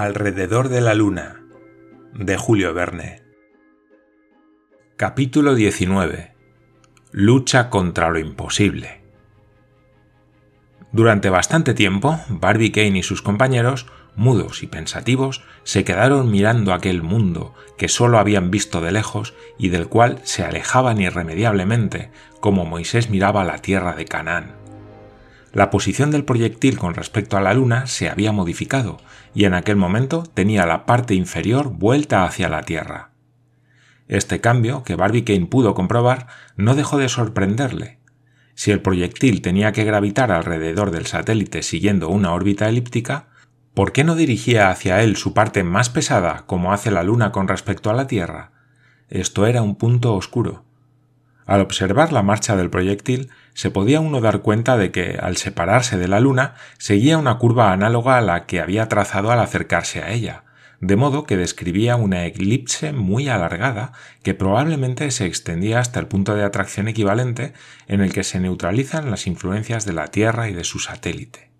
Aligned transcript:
Alrededor 0.00 0.68
de 0.68 0.80
la 0.80 0.94
Luna 0.94 1.42
de 2.14 2.36
Julio 2.36 2.72
Verne. 2.72 3.20
Capítulo 4.96 5.56
19 5.56 6.36
Lucha 7.10 7.68
contra 7.68 8.08
lo 8.08 8.20
imposible. 8.20 9.00
Durante 10.92 11.30
bastante 11.30 11.74
tiempo, 11.74 12.20
Barbie 12.28 12.70
Kane 12.70 13.00
y 13.00 13.02
sus 13.02 13.22
compañeros, 13.22 13.88
mudos 14.14 14.62
y 14.62 14.68
pensativos, 14.68 15.42
se 15.64 15.82
quedaron 15.82 16.30
mirando 16.30 16.72
aquel 16.72 17.02
mundo 17.02 17.56
que 17.76 17.88
sólo 17.88 18.20
habían 18.20 18.52
visto 18.52 18.80
de 18.80 18.92
lejos 18.92 19.34
y 19.58 19.70
del 19.70 19.88
cual 19.88 20.20
se 20.22 20.44
alejaban 20.44 21.00
irremediablemente, 21.00 22.12
como 22.38 22.66
Moisés 22.66 23.10
miraba 23.10 23.42
la 23.42 23.58
tierra 23.58 23.94
de 23.94 24.04
Canaán. 24.04 24.57
La 25.52 25.70
posición 25.70 26.10
del 26.10 26.24
proyectil 26.24 26.78
con 26.78 26.94
respecto 26.94 27.36
a 27.36 27.40
la 27.40 27.54
Luna 27.54 27.86
se 27.86 28.08
había 28.08 28.32
modificado 28.32 28.98
y 29.34 29.44
en 29.44 29.54
aquel 29.54 29.76
momento 29.76 30.24
tenía 30.34 30.66
la 30.66 30.84
parte 30.84 31.14
inferior 31.14 31.70
vuelta 31.70 32.24
hacia 32.24 32.48
la 32.48 32.62
Tierra. 32.62 33.10
Este 34.08 34.40
cambio, 34.40 34.82
que 34.82 34.94
Barbicane 34.94 35.46
pudo 35.46 35.74
comprobar, 35.74 36.26
no 36.56 36.74
dejó 36.74 36.98
de 36.98 37.08
sorprenderle. 37.08 37.98
Si 38.54 38.70
el 38.70 38.80
proyectil 38.80 39.42
tenía 39.42 39.72
que 39.72 39.84
gravitar 39.84 40.32
alrededor 40.32 40.90
del 40.90 41.06
satélite 41.06 41.62
siguiendo 41.62 42.08
una 42.08 42.32
órbita 42.32 42.68
elíptica, 42.68 43.28
¿por 43.74 43.92
qué 43.92 44.04
no 44.04 44.16
dirigía 44.16 44.70
hacia 44.70 45.02
él 45.02 45.16
su 45.16 45.32
parte 45.34 45.62
más 45.62 45.90
pesada 45.90 46.44
como 46.46 46.72
hace 46.72 46.90
la 46.90 47.02
Luna 47.02 47.32
con 47.32 47.48
respecto 47.48 47.90
a 47.90 47.94
la 47.94 48.06
Tierra? 48.06 48.52
Esto 49.08 49.46
era 49.46 49.62
un 49.62 49.76
punto 49.76 50.14
oscuro. 50.14 50.64
Al 51.46 51.60
observar 51.62 52.12
la 52.12 52.22
marcha 52.22 52.56
del 52.56 52.68
proyectil, 52.68 53.30
se 53.58 53.72
podía 53.72 53.98
uno 53.98 54.20
dar 54.20 54.42
cuenta 54.42 54.76
de 54.76 54.92
que, 54.92 55.18
al 55.20 55.36
separarse 55.36 55.98
de 55.98 56.06
la 56.06 56.20
Luna, 56.20 56.54
seguía 56.78 57.18
una 57.18 57.38
curva 57.38 57.72
análoga 57.72 58.16
a 58.16 58.20
la 58.20 58.46
que 58.46 58.60
había 58.60 58.86
trazado 58.86 59.32
al 59.32 59.40
acercarse 59.40 60.00
a 60.00 60.12
ella, 60.12 60.44
de 60.80 60.94
modo 60.94 61.24
que 61.24 61.36
describía 61.36 61.96
una 61.96 62.24
elipse 62.24 62.92
muy 62.92 63.28
alargada 63.28 63.90
que 64.22 64.32
probablemente 64.32 65.10
se 65.10 65.26
extendía 65.26 65.80
hasta 65.80 65.98
el 65.98 66.06
punto 66.06 66.36
de 66.36 66.44
atracción 66.44 66.86
equivalente 66.86 67.52
en 67.88 68.00
el 68.00 68.12
que 68.12 68.22
se 68.22 68.38
neutralizan 68.38 69.10
las 69.10 69.26
influencias 69.26 69.84
de 69.84 69.92
la 69.92 70.06
Tierra 70.06 70.48
y 70.48 70.54
de 70.54 70.62
su 70.62 70.78
satélite. 70.78 71.50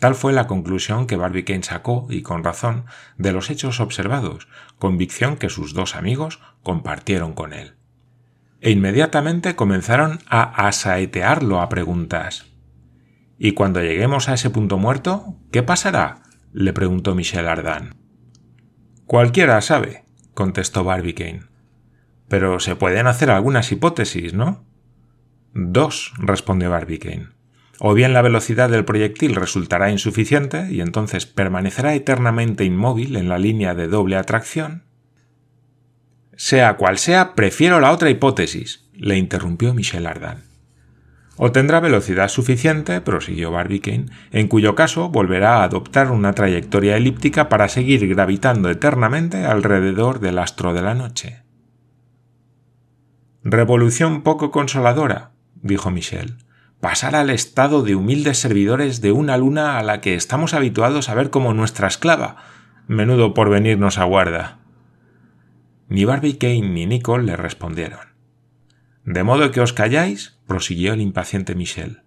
Tal 0.00 0.16
fue 0.16 0.32
la 0.32 0.48
conclusión 0.48 1.06
que 1.06 1.14
Barbicane 1.14 1.62
sacó, 1.62 2.08
y 2.10 2.22
con 2.22 2.42
razón, 2.42 2.84
de 3.16 3.30
los 3.30 3.48
hechos 3.48 3.78
observados, 3.78 4.48
convicción 4.80 5.36
que 5.36 5.50
sus 5.50 5.72
dos 5.72 5.94
amigos 5.94 6.40
compartieron 6.64 7.32
con 7.32 7.52
él 7.52 7.75
e 8.60 8.70
inmediatamente 8.70 9.56
comenzaron 9.56 10.18
a 10.28 10.66
asaetearlo 10.66 11.60
a 11.60 11.68
preguntas. 11.68 12.46
¿Y 13.38 13.52
cuando 13.52 13.82
lleguemos 13.82 14.28
a 14.28 14.34
ese 14.34 14.50
punto 14.50 14.78
muerto, 14.78 15.36
qué 15.52 15.62
pasará? 15.62 16.22
le 16.52 16.72
preguntó 16.72 17.14
Michel 17.14 17.48
Ardan. 17.48 17.94
Cualquiera 19.04 19.60
sabe, 19.60 20.04
contestó 20.32 20.84
Barbicane. 20.84 21.42
Pero 22.28 22.60
se 22.60 22.76
pueden 22.76 23.06
hacer 23.06 23.30
algunas 23.30 23.70
hipótesis, 23.72 24.32
¿no? 24.32 24.64
Dos, 25.52 26.14
respondió 26.18 26.70
Barbicane. 26.70 27.28
O 27.78 27.92
bien 27.92 28.14
la 28.14 28.22
velocidad 28.22 28.70
del 28.70 28.86
proyectil 28.86 29.34
resultará 29.34 29.90
insuficiente 29.90 30.72
y 30.72 30.80
entonces 30.80 31.26
permanecerá 31.26 31.94
eternamente 31.94 32.64
inmóvil 32.64 33.16
en 33.16 33.28
la 33.28 33.38
línea 33.38 33.74
de 33.74 33.86
doble 33.86 34.16
atracción, 34.16 34.85
sea 36.36 36.76
cual 36.76 36.98
sea, 36.98 37.34
prefiero 37.34 37.80
la 37.80 37.92
otra 37.92 38.10
hipótesis, 38.10 38.84
le 38.94 39.16
interrumpió 39.16 39.74
Michel 39.74 40.06
Ardan. 40.06 40.44
O 41.38 41.52
tendrá 41.52 41.80
velocidad 41.80 42.28
suficiente, 42.28 43.00
prosiguió 43.02 43.50
Barbicane, 43.50 44.06
en 44.30 44.48
cuyo 44.48 44.74
caso 44.74 45.10
volverá 45.10 45.58
a 45.58 45.64
adoptar 45.64 46.10
una 46.10 46.32
trayectoria 46.32 46.96
elíptica 46.96 47.48
para 47.48 47.68
seguir 47.68 48.06
gravitando 48.08 48.70
eternamente 48.70 49.44
alrededor 49.44 50.20
del 50.20 50.38
astro 50.38 50.72
de 50.72 50.82
la 50.82 50.94
noche. 50.94 51.42
Revolución 53.44 54.22
poco 54.22 54.50
consoladora, 54.50 55.32
dijo 55.54 55.90
Michel. 55.90 56.38
Pasar 56.80 57.14
al 57.14 57.30
estado 57.30 57.82
de 57.82 57.96
humildes 57.96 58.38
servidores 58.38 59.00
de 59.00 59.12
una 59.12 59.36
luna 59.36 59.78
a 59.78 59.82
la 59.82 60.00
que 60.00 60.14
estamos 60.14 60.54
habituados 60.54 61.08
a 61.08 61.14
ver 61.14 61.30
como 61.30 61.54
nuestra 61.54 61.88
esclava. 61.88 62.36
Menudo 62.86 63.34
porvenir 63.34 63.78
nos 63.78 63.98
aguarda. 63.98 64.58
Ni 65.88 66.04
Barbicane 66.04 66.68
ni 66.68 66.86
Nicole 66.86 67.24
le 67.24 67.36
respondieron. 67.36 68.00
De 69.04 69.22
modo 69.22 69.52
que 69.52 69.60
os 69.60 69.72
calláis, 69.72 70.38
prosiguió 70.46 70.92
el 70.92 71.00
impaciente 71.00 71.54
Michel. 71.54 72.02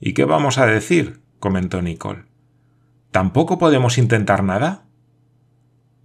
¿Y 0.00 0.14
qué 0.14 0.24
vamos 0.24 0.58
a 0.58 0.66
decir? 0.66 1.20
comentó 1.38 1.82
Nicole. 1.82 2.24
¿Tampoco 3.10 3.58
podemos 3.58 3.98
intentar 3.98 4.42
nada? 4.42 4.86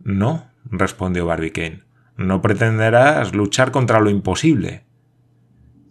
No, 0.04 0.52
respondió 0.66 1.26
Barbicane. 1.26 1.84
No 2.18 2.42
pretenderás 2.42 3.34
luchar 3.34 3.72
contra 3.72 4.02
lo 4.02 4.10
imposible. 4.10 4.84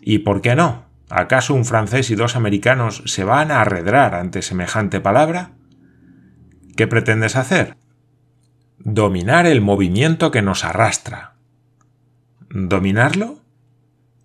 ¿Y 0.03 0.19
por 0.19 0.43
qué 0.43 0.55
no? 0.55 0.85
¿Acaso 1.09 1.55
un 1.55 1.65
francés 1.65 2.11
y 2.11 2.15
dos 2.15 2.37
americanos 2.37 3.03
se 3.07 3.25
van 3.25 3.51
a 3.51 3.63
arredrar 3.63 4.15
ante 4.15 4.43
semejante 4.43 5.01
palabra? 5.01 5.53
¿Qué 6.77 6.87
pretendes 6.87 7.35
hacer? 7.35 7.78
Dominar 8.79 9.47
el 9.47 9.61
movimiento 9.61 10.31
que 10.31 10.41
nos 10.41 10.65
arrastra. 10.65 11.35
¿Dominarlo? 12.49 13.41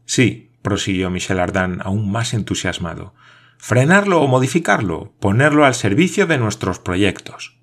Sí, 0.06 0.52
prosiguió 0.62 1.10
Michel 1.10 1.40
Ardan 1.40 1.82
aún 1.84 2.12
más 2.12 2.34
entusiasmado. 2.34 3.16
Frenarlo 3.58 4.22
o 4.22 4.28
modificarlo, 4.28 5.14
ponerlo 5.20 5.66
al 5.66 5.74
servicio 5.74 6.28
de 6.28 6.38
nuestros 6.38 6.80
proyectos. 6.80 7.58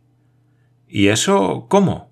¿Y 0.89 1.09
eso 1.09 1.67
cómo? 1.69 2.11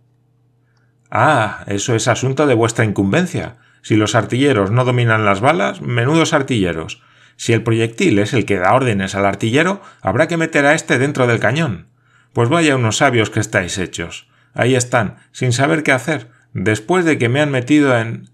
Ah, 1.10 1.64
eso 1.66 1.96
es 1.96 2.06
asunto 2.06 2.46
de 2.46 2.54
vuestra 2.54 2.84
incumbencia. 2.84 3.56
Si 3.82 3.96
los 3.96 4.14
artilleros 4.14 4.70
no 4.70 4.84
dominan 4.84 5.24
las 5.24 5.40
balas, 5.40 5.80
menudos 5.80 6.32
artilleros. 6.32 7.02
Si 7.36 7.52
el 7.52 7.62
proyectil 7.62 8.18
es 8.18 8.32
el 8.32 8.44
que 8.44 8.58
da 8.58 8.74
órdenes 8.74 9.14
al 9.14 9.26
artillero, 9.26 9.82
habrá 10.02 10.28
que 10.28 10.36
meter 10.36 10.66
a 10.66 10.74
éste 10.74 10.98
dentro 10.98 11.26
del 11.26 11.40
cañón. 11.40 11.88
Pues 12.32 12.48
vaya 12.48 12.76
unos 12.76 12.98
sabios 12.98 13.30
que 13.30 13.40
estáis 13.40 13.78
hechos. 13.78 14.27
Ahí 14.58 14.74
están, 14.74 15.18
sin 15.30 15.52
saber 15.52 15.84
qué 15.84 15.92
hacer, 15.92 16.32
después 16.52 17.04
de 17.04 17.16
que 17.16 17.28
me 17.28 17.40
han 17.40 17.52
metido 17.52 17.96
en. 17.96 18.28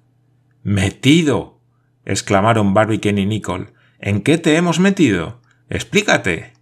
¡Metido! 0.63 1.61
exclamaron 2.07 2.73
Barbicane 2.73 3.21
y 3.21 3.27
Nicole. 3.27 3.75
¿En 3.99 4.23
qué 4.23 4.39
te 4.39 4.57
hemos 4.57 4.81
metido? 4.81 5.43
Explícate. 5.69 6.55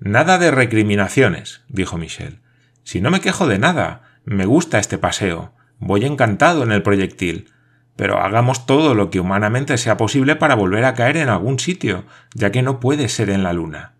Nada 0.00 0.38
de 0.38 0.50
recriminaciones, 0.50 1.62
dijo 1.68 1.98
Michel. 1.98 2.40
Si 2.82 3.00
no 3.00 3.12
me 3.12 3.20
quejo 3.20 3.46
de 3.46 3.60
nada, 3.60 4.18
me 4.24 4.44
gusta 4.44 4.80
este 4.80 4.98
paseo, 4.98 5.52
voy 5.78 6.04
encantado 6.04 6.64
en 6.64 6.72
el 6.72 6.82
proyectil, 6.82 7.52
pero 7.94 8.18
hagamos 8.18 8.66
todo 8.66 8.96
lo 8.96 9.08
que 9.08 9.20
humanamente 9.20 9.78
sea 9.78 9.96
posible 9.96 10.34
para 10.34 10.56
volver 10.56 10.84
a 10.84 10.94
caer 10.94 11.18
en 11.18 11.28
algún 11.28 11.60
sitio, 11.60 12.06
ya 12.34 12.50
que 12.50 12.62
no 12.62 12.80
puede 12.80 13.08
ser 13.08 13.30
en 13.30 13.44
la 13.44 13.52
luna. 13.52 13.97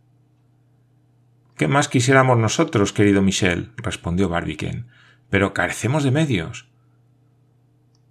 ¿Qué 1.59 1.67
más 1.67 1.89
quisiéramos 1.89 2.39
nosotros, 2.39 2.93
querido 2.93 3.21
Michel? 3.21 3.73
respondió 3.77 4.29
Barbicane. 4.29 4.85
Pero 5.29 5.53
carecemos 5.53 6.05
de 6.05 6.13
medios. 6.13 6.69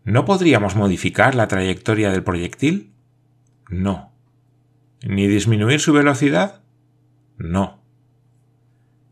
¿No 0.03 0.25
podríamos 0.25 0.75
modificar 0.75 1.34
la 1.34 1.47
trayectoria 1.47 2.12
del 2.12 2.24
proyectil? 2.24 2.91
No. 3.69 4.12
¿Ni 5.02 5.28
disminuir 5.28 5.80
su 5.80 5.94
velocidad? 5.94 6.62
No. 7.38 7.81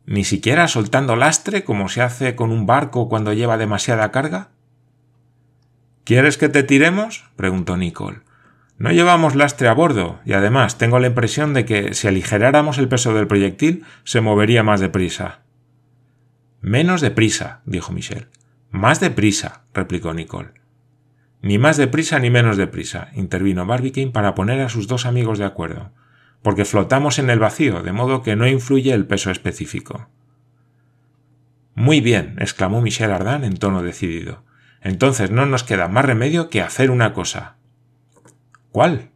¿Ni 0.06 0.26
siquiera 0.26 0.68
soltando 0.68 1.16
lastre 1.16 1.64
como 1.64 1.88
se 1.88 2.02
hace 2.02 2.36
con 2.36 2.52
un 2.52 2.66
barco 2.66 3.08
cuando 3.08 3.32
lleva 3.32 3.58
demasiada 3.58 4.12
carga? 4.12 4.50
¿Quieres 6.04 6.38
que 6.38 6.50
te 6.50 6.64
tiremos? 6.64 7.24
preguntó 7.38 7.78
Nicole. 7.78 8.20
No 8.78 8.92
llevamos 8.92 9.36
lastre 9.36 9.70
a 9.70 9.74
bordo, 9.74 10.20
y 10.26 10.34
además 10.34 10.78
tengo 10.78 11.00
la 11.00 11.08
impresión 11.08 11.54
de 11.54 11.66
que 11.66 11.94
si 11.94 12.08
aligeráramos 12.08 12.78
el 12.78 12.90
peso 12.90 13.14
del 13.14 13.28
proyectil, 13.28 13.86
se 14.04 14.20
movería 14.20 14.64
más 14.64 14.82
deprisa. 14.82 15.40
Menos 16.62 17.00
deprisa, 17.00 17.62
dijo 17.66 17.94
Michel. 17.94 18.28
Más 18.72 19.00
deprisa, 19.00 19.64
replicó 19.74 20.14
Nicole. 20.14 20.50
Ni 21.42 21.58
más 21.58 21.78
deprisa 21.78 22.20
ni 22.20 22.30
menos 22.30 22.58
deprisa, 22.58 23.10
intervino 23.14 23.66
Barbicane 23.66 24.12
para 24.12 24.36
poner 24.36 24.62
a 24.62 24.70
sus 24.70 24.88
dos 24.88 25.06
amigos 25.06 25.38
de 25.38 25.46
acuerdo, 25.46 25.92
porque 26.42 26.66
flotamos 26.66 27.20
en 27.20 27.30
el 27.30 27.40
vacío, 27.40 27.84
de 27.84 27.94
modo 27.94 28.24
que 28.24 28.36
no 28.36 28.48
influye 28.48 28.92
el 28.94 29.06
peso 29.06 29.32
específico. 29.32 30.10
Muy 31.76 32.02
bien, 32.02 32.36
exclamó 32.40 32.82
Michel 32.82 33.12
Ardan 33.12 33.44
en 33.44 33.58
tono 33.58 33.84
decidido. 33.84 34.44
Entonces 34.82 35.30
no 35.30 35.46
nos 35.46 35.64
queda 35.64 35.88
más 35.88 36.06
remedio 36.06 36.50
que 36.50 36.62
hacer 36.62 36.90
una 36.90 37.14
cosa. 37.14 37.58
¿Cuál? 38.76 39.12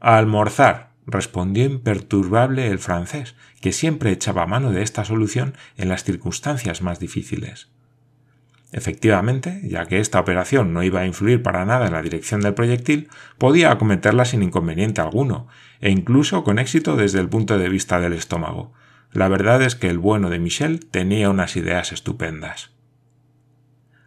Almorzar, 0.00 0.90
respondió 1.06 1.64
imperturbable 1.64 2.68
el 2.68 2.78
francés, 2.78 3.36
que 3.62 3.72
siempre 3.72 4.12
echaba 4.12 4.44
mano 4.44 4.70
de 4.70 4.82
esta 4.82 5.06
solución 5.06 5.54
en 5.78 5.88
las 5.88 6.04
circunstancias 6.04 6.82
más 6.82 7.00
difíciles. 7.00 7.70
Efectivamente, 8.70 9.62
ya 9.64 9.86
que 9.86 9.98
esta 9.98 10.20
operación 10.20 10.74
no 10.74 10.82
iba 10.82 11.00
a 11.00 11.06
influir 11.06 11.42
para 11.42 11.64
nada 11.64 11.86
en 11.86 11.94
la 11.94 12.02
dirección 12.02 12.42
del 12.42 12.52
proyectil, 12.52 13.08
podía 13.38 13.72
acometerla 13.72 14.26
sin 14.26 14.42
inconveniente 14.42 15.00
alguno, 15.00 15.48
e 15.80 15.90
incluso 15.90 16.44
con 16.44 16.58
éxito 16.58 16.96
desde 16.96 17.20
el 17.20 17.30
punto 17.30 17.56
de 17.56 17.70
vista 17.70 17.98
del 17.98 18.12
estómago. 18.12 18.74
La 19.10 19.28
verdad 19.28 19.62
es 19.62 19.74
que 19.74 19.88
el 19.88 19.98
bueno 19.98 20.28
de 20.28 20.38
Michel 20.38 20.84
tenía 20.84 21.30
unas 21.30 21.56
ideas 21.56 21.92
estupendas. 21.92 22.73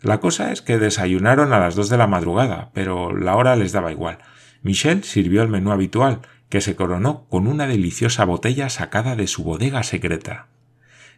La 0.02 0.20
cosa 0.20 0.52
es 0.52 0.62
que 0.62 0.78
desayunaron 0.78 1.54
a 1.54 1.60
las 1.60 1.76
dos 1.76 1.90
de 1.90 1.98
la 1.98 2.08
madrugada, 2.08 2.70
pero 2.74 3.16
la 3.16 3.36
hora 3.36 3.56
les 3.56 3.72
daba 3.72 3.92
igual. 3.92 4.20
Michel 4.62 5.04
sirvió 5.04 5.42
el 5.42 5.50
menú 5.50 5.72
habitual, 5.72 6.22
que 6.50 6.62
se 6.62 6.76
coronó 6.76 7.26
con 7.30 7.48
una 7.48 7.68
deliciosa 7.68 8.26
botella 8.26 8.70
sacada 8.70 9.16
de 9.16 9.28
su 9.28 9.44
bodega 9.44 9.84
secreta. 9.84 10.48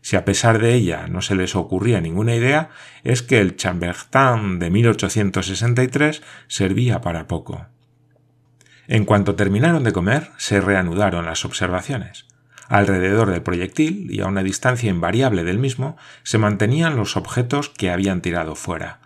Si 0.01 0.15
a 0.15 0.23
pesar 0.23 0.59
de 0.59 0.73
ella 0.73 1.07
no 1.07 1.21
se 1.21 1.35
les 1.35 1.55
ocurría 1.55 1.99
ninguna 1.99 2.35
idea, 2.35 2.69
es 3.03 3.21
que 3.21 3.39
el 3.39 3.57
Chambertin 3.57 4.59
de 4.59 4.69
1863 4.69 6.21
servía 6.47 7.01
para 7.01 7.27
poco. 7.27 7.67
En 8.87 9.05
cuanto 9.05 9.35
terminaron 9.35 9.83
de 9.83 9.91
comer, 9.91 10.31
se 10.37 10.61
reanudaron 10.61 11.25
las 11.25 11.43
observaciones. 11.45 12.28
Alrededor 12.69 13.31
del 13.31 13.41
proyectil 13.41 14.11
y 14.11 14.21
a 14.21 14.27
una 14.27 14.43
distancia 14.43 14.91
invariable 14.91 15.43
del 15.43 15.57
mismo 15.57 15.97
se 16.21 16.37
mantenían 16.37 16.95
los 16.95 17.17
objetos 17.17 17.69
que 17.69 17.89
habían 17.89 18.21
tirado 18.21 18.53
fuera. 18.53 18.99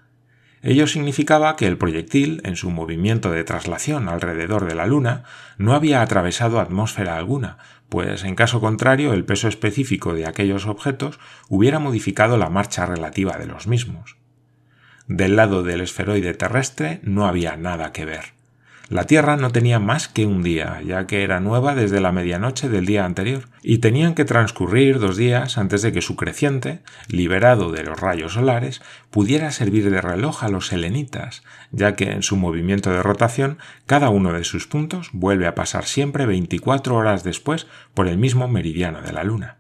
Ello 0.62 0.86
significaba 0.86 1.56
que 1.56 1.68
el 1.68 1.78
proyectil, 1.78 2.42
en 2.44 2.58
su 2.58 2.70
movimiento 2.72 3.32
de 3.32 3.44
traslación 3.46 4.10
alrededor 4.10 4.66
de 4.66 4.76
la 4.76 4.86
Luna, 4.86 5.24
no 5.58 5.74
había 5.74 6.02
atravesado 6.02 6.60
atmósfera 6.60 7.18
alguna, 7.18 7.58
pues 7.88 8.24
en 8.26 8.36
caso 8.36 8.60
contrario 8.60 9.14
el 9.14 9.24
peso 9.24 9.48
específico 9.48 10.14
de 10.14 10.28
aquellos 10.28 10.66
objetos 10.66 11.20
hubiera 11.48 11.80
modificado 11.80 12.38
la 12.38 12.50
marcha 12.50 12.86
relativa 12.86 13.38
de 13.38 13.46
los 13.46 13.68
mismos. 13.68 14.18
Del 15.08 15.38
lado 15.38 15.64
del 15.64 15.82
esferoide 15.82 16.34
terrestre 16.34 17.00
no 17.04 17.28
había 17.28 17.56
nada 17.56 17.94
que 17.94 18.06
ver. 18.06 18.33
La 18.94 19.06
Tierra 19.06 19.38
no 19.38 19.50
tenía 19.50 19.80
más 19.80 20.08
que 20.08 20.28
un 20.28 20.44
día, 20.44 20.80
ya 20.86 21.08
que 21.08 21.24
era 21.24 21.40
nueva 21.40 21.74
desde 21.74 22.00
la 22.00 22.12
medianoche 22.12 22.70
del 22.70 22.86
día 22.86 23.06
anterior, 23.06 23.46
y 23.64 23.80
tenían 23.80 24.14
que 24.14 24.24
transcurrir 24.24 25.00
dos 25.00 25.18
días 25.18 25.58
antes 25.58 25.82
de 25.82 25.92
que 25.92 26.04
su 26.04 26.16
creciente, 26.16 26.82
liberado 27.08 27.72
de 27.72 27.82
los 27.82 28.00
rayos 28.00 28.34
solares, 28.34 28.84
pudiera 29.10 29.50
servir 29.50 29.90
de 29.90 30.00
reloj 30.00 30.44
a 30.44 30.48
los 30.48 30.68
selenitas, 30.68 31.42
ya 31.72 31.96
que 31.96 32.12
en 32.12 32.22
su 32.22 32.38
movimiento 32.38 32.92
de 32.92 33.02
rotación 33.02 33.58
cada 33.88 34.10
uno 34.10 34.32
de 34.32 34.44
sus 34.44 34.68
puntos 34.68 35.10
vuelve 35.12 35.48
a 35.48 35.56
pasar 35.56 35.86
siempre 35.86 36.28
24 36.28 36.96
horas 36.96 37.24
después 37.24 37.66
por 37.96 38.08
el 38.08 38.20
mismo 38.20 38.48
meridiano 38.48 39.02
de 39.02 39.12
la 39.12 39.24
Luna. 39.24 39.58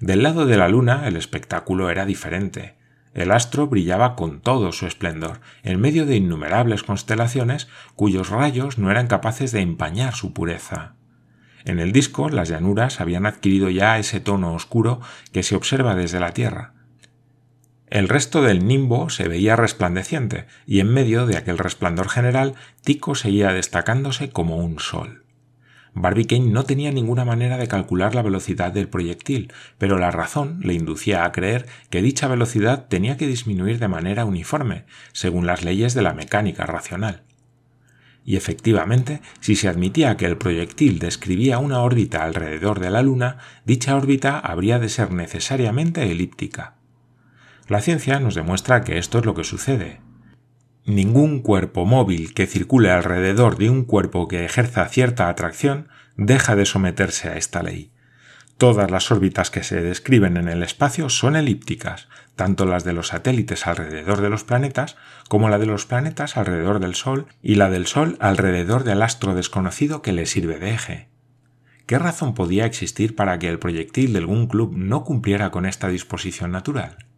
Del 0.00 0.22
lado 0.22 0.46
de 0.46 0.56
la 0.56 0.70
Luna 0.70 1.06
el 1.06 1.16
espectáculo 1.16 1.90
era 1.90 2.06
diferente. 2.06 2.79
El 3.12 3.32
astro 3.32 3.66
brillaba 3.66 4.14
con 4.14 4.40
todo 4.40 4.72
su 4.72 4.86
esplendor, 4.86 5.40
en 5.62 5.80
medio 5.80 6.06
de 6.06 6.16
innumerables 6.16 6.84
constelaciones 6.84 7.68
cuyos 7.96 8.30
rayos 8.30 8.78
no 8.78 8.90
eran 8.90 9.08
capaces 9.08 9.50
de 9.50 9.60
empañar 9.60 10.14
su 10.14 10.32
pureza. 10.32 10.94
En 11.64 11.80
el 11.80 11.92
disco 11.92 12.28
las 12.28 12.48
llanuras 12.48 13.00
habían 13.00 13.26
adquirido 13.26 13.68
ya 13.68 13.98
ese 13.98 14.20
tono 14.20 14.54
oscuro 14.54 15.00
que 15.32 15.42
se 15.42 15.56
observa 15.56 15.94
desde 15.94 16.20
la 16.20 16.32
Tierra. 16.32 16.74
El 17.88 18.08
resto 18.08 18.42
del 18.42 18.66
nimbo 18.66 19.10
se 19.10 19.26
veía 19.26 19.56
resplandeciente, 19.56 20.46
y 20.64 20.78
en 20.78 20.92
medio 20.92 21.26
de 21.26 21.36
aquel 21.36 21.58
resplandor 21.58 22.08
general 22.08 22.54
Tico 22.84 23.16
seguía 23.16 23.52
destacándose 23.52 24.30
como 24.30 24.58
un 24.58 24.78
sol. 24.78 25.19
Barbicane 25.94 26.50
no 26.50 26.64
tenía 26.64 26.92
ninguna 26.92 27.24
manera 27.24 27.56
de 27.56 27.68
calcular 27.68 28.14
la 28.14 28.22
velocidad 28.22 28.72
del 28.72 28.88
proyectil, 28.88 29.52
pero 29.78 29.98
la 29.98 30.10
razón 30.10 30.60
le 30.62 30.74
inducía 30.74 31.24
a 31.24 31.32
creer 31.32 31.66
que 31.90 32.02
dicha 32.02 32.28
velocidad 32.28 32.86
tenía 32.88 33.16
que 33.16 33.26
disminuir 33.26 33.78
de 33.78 33.88
manera 33.88 34.24
uniforme, 34.24 34.84
según 35.12 35.46
las 35.46 35.64
leyes 35.64 35.94
de 35.94 36.02
la 36.02 36.14
mecánica 36.14 36.64
racional. 36.64 37.22
Y 38.24 38.36
efectivamente, 38.36 39.20
si 39.40 39.56
se 39.56 39.68
admitía 39.68 40.16
que 40.16 40.26
el 40.26 40.36
proyectil 40.36 40.98
describía 40.98 41.58
una 41.58 41.80
órbita 41.80 42.22
alrededor 42.22 42.78
de 42.78 42.90
la 42.90 43.02
Luna, 43.02 43.38
dicha 43.64 43.96
órbita 43.96 44.38
habría 44.38 44.78
de 44.78 44.88
ser 44.88 45.12
necesariamente 45.12 46.10
elíptica. 46.10 46.74
La 47.66 47.80
ciencia 47.80 48.20
nos 48.20 48.34
demuestra 48.34 48.82
que 48.84 48.98
esto 48.98 49.18
es 49.18 49.24
lo 49.24 49.34
que 49.34 49.44
sucede, 49.44 50.00
Ningún 50.84 51.40
cuerpo 51.40 51.84
móvil 51.84 52.32
que 52.32 52.46
circule 52.46 52.90
alrededor 52.90 53.58
de 53.58 53.68
un 53.68 53.84
cuerpo 53.84 54.28
que 54.28 54.44
ejerza 54.44 54.86
cierta 54.86 55.28
atracción 55.28 55.88
deja 56.16 56.56
de 56.56 56.66
someterse 56.66 57.28
a 57.28 57.36
esta 57.36 57.62
ley. 57.62 57.92
Todas 58.56 58.90
las 58.90 59.10
órbitas 59.10 59.50
que 59.50 59.62
se 59.62 59.80
describen 59.80 60.36
en 60.36 60.48
el 60.48 60.62
espacio 60.62 61.08
son 61.08 61.34
elípticas, 61.34 62.08
tanto 62.36 62.66
las 62.66 62.84
de 62.84 62.92
los 62.92 63.08
satélites 63.08 63.66
alrededor 63.66 64.20
de 64.20 64.28
los 64.28 64.44
planetas 64.44 64.96
como 65.28 65.48
la 65.48 65.58
de 65.58 65.66
los 65.66 65.86
planetas 65.86 66.36
alrededor 66.36 66.78
del 66.78 66.94
Sol 66.94 67.26
y 67.42 67.54
la 67.54 67.70
del 67.70 67.86
Sol 67.86 68.16
alrededor 68.20 68.84
del 68.84 69.00
astro 69.00 69.34
desconocido 69.34 70.02
que 70.02 70.12
le 70.12 70.26
sirve 70.26 70.58
de 70.58 70.74
eje. 70.74 71.08
¿Qué 71.86 71.98
razón 71.98 72.34
podía 72.34 72.66
existir 72.66 73.16
para 73.16 73.38
que 73.38 73.48
el 73.48 73.58
proyectil 73.58 74.12
de 74.12 74.18
algún 74.18 74.46
club 74.46 74.76
no 74.76 75.04
cumpliera 75.04 75.50
con 75.50 75.64
esta 75.66 75.88
disposición 75.88 76.52
natural? 76.52 77.09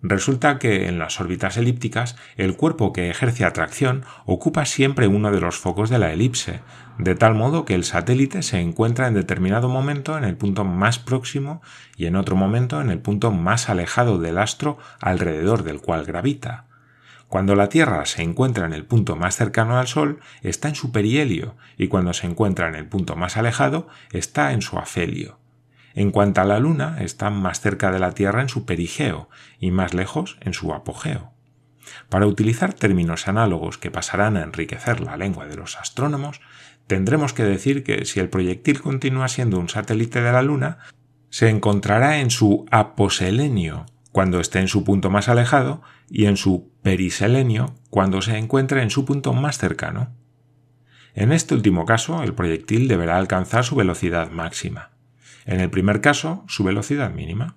Resulta 0.00 0.60
que 0.60 0.86
en 0.86 1.00
las 1.00 1.20
órbitas 1.20 1.56
elípticas 1.56 2.16
el 2.36 2.54
cuerpo 2.56 2.92
que 2.92 3.10
ejerce 3.10 3.44
atracción 3.44 4.04
ocupa 4.26 4.64
siempre 4.64 5.08
uno 5.08 5.32
de 5.32 5.40
los 5.40 5.58
focos 5.58 5.90
de 5.90 5.98
la 5.98 6.12
elipse, 6.12 6.60
de 6.98 7.16
tal 7.16 7.34
modo 7.34 7.64
que 7.64 7.74
el 7.74 7.82
satélite 7.82 8.42
se 8.42 8.60
encuentra 8.60 9.08
en 9.08 9.14
determinado 9.14 9.68
momento 9.68 10.16
en 10.16 10.22
el 10.22 10.36
punto 10.36 10.64
más 10.64 11.00
próximo 11.00 11.62
y 11.96 12.06
en 12.06 12.14
otro 12.14 12.36
momento 12.36 12.80
en 12.80 12.90
el 12.90 13.00
punto 13.00 13.32
más 13.32 13.68
alejado 13.68 14.18
del 14.18 14.38
astro 14.38 14.78
alrededor 15.00 15.64
del 15.64 15.80
cual 15.80 16.04
gravita. 16.04 16.66
Cuando 17.26 17.56
la 17.56 17.68
Tierra 17.68 18.06
se 18.06 18.22
encuentra 18.22 18.66
en 18.66 18.72
el 18.72 18.86
punto 18.86 19.16
más 19.16 19.36
cercano 19.36 19.78
al 19.78 19.88
Sol, 19.88 20.20
está 20.42 20.68
en 20.68 20.76
su 20.76 20.92
perihelio, 20.92 21.56
y 21.76 21.88
cuando 21.88 22.14
se 22.14 22.26
encuentra 22.26 22.68
en 22.68 22.74
el 22.74 22.86
punto 22.86 23.16
más 23.16 23.36
alejado, 23.36 23.88
está 24.12 24.52
en 24.52 24.62
su 24.62 24.78
afelio. 24.78 25.38
En 25.98 26.12
cuanto 26.12 26.40
a 26.40 26.44
la 26.44 26.60
Luna, 26.60 26.98
está 27.00 27.28
más 27.28 27.60
cerca 27.60 27.90
de 27.90 27.98
la 27.98 28.12
Tierra 28.12 28.40
en 28.40 28.48
su 28.48 28.64
perigeo 28.64 29.28
y 29.58 29.72
más 29.72 29.94
lejos 29.94 30.38
en 30.42 30.54
su 30.54 30.72
apogeo. 30.72 31.32
Para 32.08 32.28
utilizar 32.28 32.72
términos 32.72 33.26
análogos 33.26 33.78
que 33.78 33.90
pasarán 33.90 34.36
a 34.36 34.44
enriquecer 34.44 35.00
la 35.00 35.16
lengua 35.16 35.48
de 35.48 35.56
los 35.56 35.76
astrónomos, 35.76 36.40
tendremos 36.86 37.32
que 37.32 37.42
decir 37.42 37.82
que 37.82 38.04
si 38.04 38.20
el 38.20 38.28
proyectil 38.28 38.80
continúa 38.80 39.26
siendo 39.26 39.58
un 39.58 39.68
satélite 39.68 40.22
de 40.22 40.30
la 40.30 40.42
Luna, 40.42 40.78
se 41.30 41.48
encontrará 41.48 42.20
en 42.20 42.30
su 42.30 42.64
aposelenio 42.70 43.86
cuando 44.12 44.38
esté 44.38 44.60
en 44.60 44.68
su 44.68 44.84
punto 44.84 45.10
más 45.10 45.28
alejado 45.28 45.82
y 46.08 46.26
en 46.26 46.36
su 46.36 46.70
periselenio 46.80 47.74
cuando 47.90 48.22
se 48.22 48.38
encuentre 48.38 48.82
en 48.82 48.90
su 48.90 49.04
punto 49.04 49.32
más 49.32 49.58
cercano. 49.58 50.14
En 51.16 51.32
este 51.32 51.54
último 51.54 51.86
caso, 51.86 52.22
el 52.22 52.34
proyectil 52.34 52.86
deberá 52.86 53.18
alcanzar 53.18 53.64
su 53.64 53.74
velocidad 53.74 54.30
máxima. 54.30 54.92
En 55.48 55.60
el 55.60 55.70
primer 55.70 56.02
caso, 56.02 56.44
su 56.46 56.62
velocidad 56.62 57.10
mínima. 57.10 57.56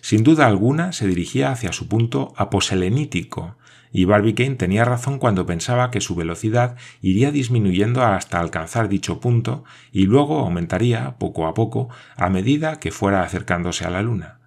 Sin 0.00 0.24
duda 0.24 0.48
alguna 0.48 0.92
se 0.92 1.06
dirigía 1.06 1.52
hacia 1.52 1.72
su 1.72 1.86
punto 1.86 2.34
aposelenítico, 2.36 3.56
y 3.92 4.06
Barbicane 4.06 4.56
tenía 4.56 4.84
razón 4.84 5.20
cuando 5.20 5.46
pensaba 5.46 5.92
que 5.92 6.00
su 6.00 6.16
velocidad 6.16 6.76
iría 7.00 7.30
disminuyendo 7.30 8.02
hasta 8.02 8.40
alcanzar 8.40 8.88
dicho 8.88 9.20
punto 9.20 9.62
y 9.92 10.06
luego 10.06 10.40
aumentaría 10.40 11.16
poco 11.18 11.46
a 11.46 11.54
poco 11.54 11.90
a 12.16 12.28
medida 12.28 12.80
que 12.80 12.90
fuera 12.90 13.22
acercándose 13.22 13.84
a 13.84 13.90
la 13.90 14.02
Luna. 14.02 14.40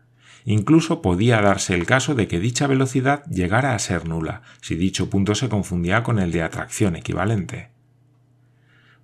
Incluso 0.43 1.01
podía 1.01 1.39
darse 1.39 1.75
el 1.75 1.85
caso 1.85 2.13
de 2.13 2.27
que 2.27 2.41
dicha 2.41 2.67
velocidad 2.67 3.23
llegara 3.27 3.73
a 3.73 3.79
ser 3.79 4.05
nula 4.05 4.41
si 4.59 4.75
dicho 4.75 5.09
punto 5.09 5.33
se 5.33 5.47
confundía 5.47 6.03
con 6.03 6.19
el 6.19 6.33
de 6.33 6.41
atracción 6.41 6.97
equivalente. 6.97 7.74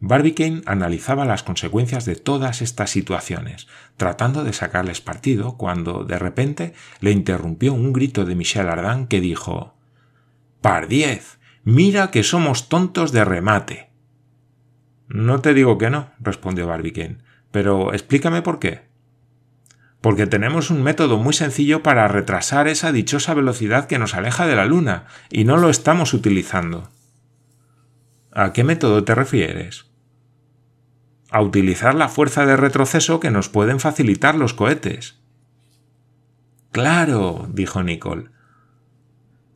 Barbicane 0.03 0.63
analizaba 0.65 1.25
las 1.25 1.43
consecuencias 1.43 2.05
de 2.05 2.15
todas 2.15 2.63
estas 2.63 2.89
situaciones, 2.89 3.67
tratando 3.98 4.43
de 4.43 4.51
sacarles 4.51 5.00
partido, 5.00 5.58
cuando 5.58 6.03
de 6.03 6.17
repente 6.17 6.74
le 7.01 7.12
interrumpió 7.12 7.72
un 7.75 7.93
grito 7.93 8.25
de 8.25 8.34
Michel 8.34 8.67
Ardan 8.67 9.05
que 9.05 9.22
dijo 9.22 9.75
Pardiez, 10.60 11.38
mira 11.63 12.10
que 12.10 12.24
somos 12.24 12.67
tontos 12.67 13.12
de 13.12 13.24
remate. 13.24 13.91
No 15.08 15.39
te 15.39 15.53
digo 15.53 15.77
que 15.77 15.91
no, 15.91 16.10
respondió 16.20 16.65
Barbicane, 16.65 17.20
pero 17.51 17.93
explícame 17.93 18.41
por 18.41 18.58
qué. 18.58 18.89
Porque 20.01 20.25
tenemos 20.25 20.72
un 20.72 20.81
método 20.81 21.20
muy 21.20 21.36
sencillo 21.36 21.84
para 21.84 22.08
retrasar 22.08 22.67
esa 22.67 22.91
dichosa 22.91 23.36
velocidad 23.36 23.86
que 23.86 24.00
nos 24.00 24.15
aleja 24.15 24.48
de 24.48 24.55
la 24.55 24.65
Luna, 24.65 25.05
y 25.29 25.43
no 25.43 25.58
lo 25.58 25.70
estamos 25.70 26.15
utilizando. 26.15 26.89
¿A 28.31 28.51
qué 28.51 28.63
método 28.63 29.03
te 29.03 29.13
refieres? 29.13 29.90
A 31.32 31.42
utilizar 31.42 31.96
la 31.96 32.10
fuerza 32.10 32.46
de 32.46 32.58
retroceso 32.58 33.20
que 33.20 33.32
nos 33.32 33.50
pueden 33.50 33.80
facilitar 33.80 34.36
los 34.36 34.54
cohetes. 34.54 35.20
Claro, 36.72 37.48
dijo 37.50 37.82
Nicole. 37.84 38.30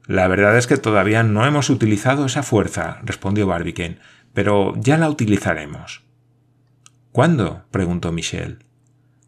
La 0.07 0.27
verdad 0.27 0.57
es 0.57 0.67
que 0.67 0.77
todavía 0.77 1.23
no 1.23 1.45
hemos 1.45 1.69
utilizado 1.69 2.25
esa 2.25 2.43
fuerza, 2.43 2.99
respondió 3.03 3.45
Barbicane, 3.45 3.99
pero 4.33 4.73
ya 4.77 4.97
la 4.97 5.09
utilizaremos. 5.09 6.03
¿Cuándo? 7.11 7.65
preguntó 7.71 8.11
Michel. 8.11 8.65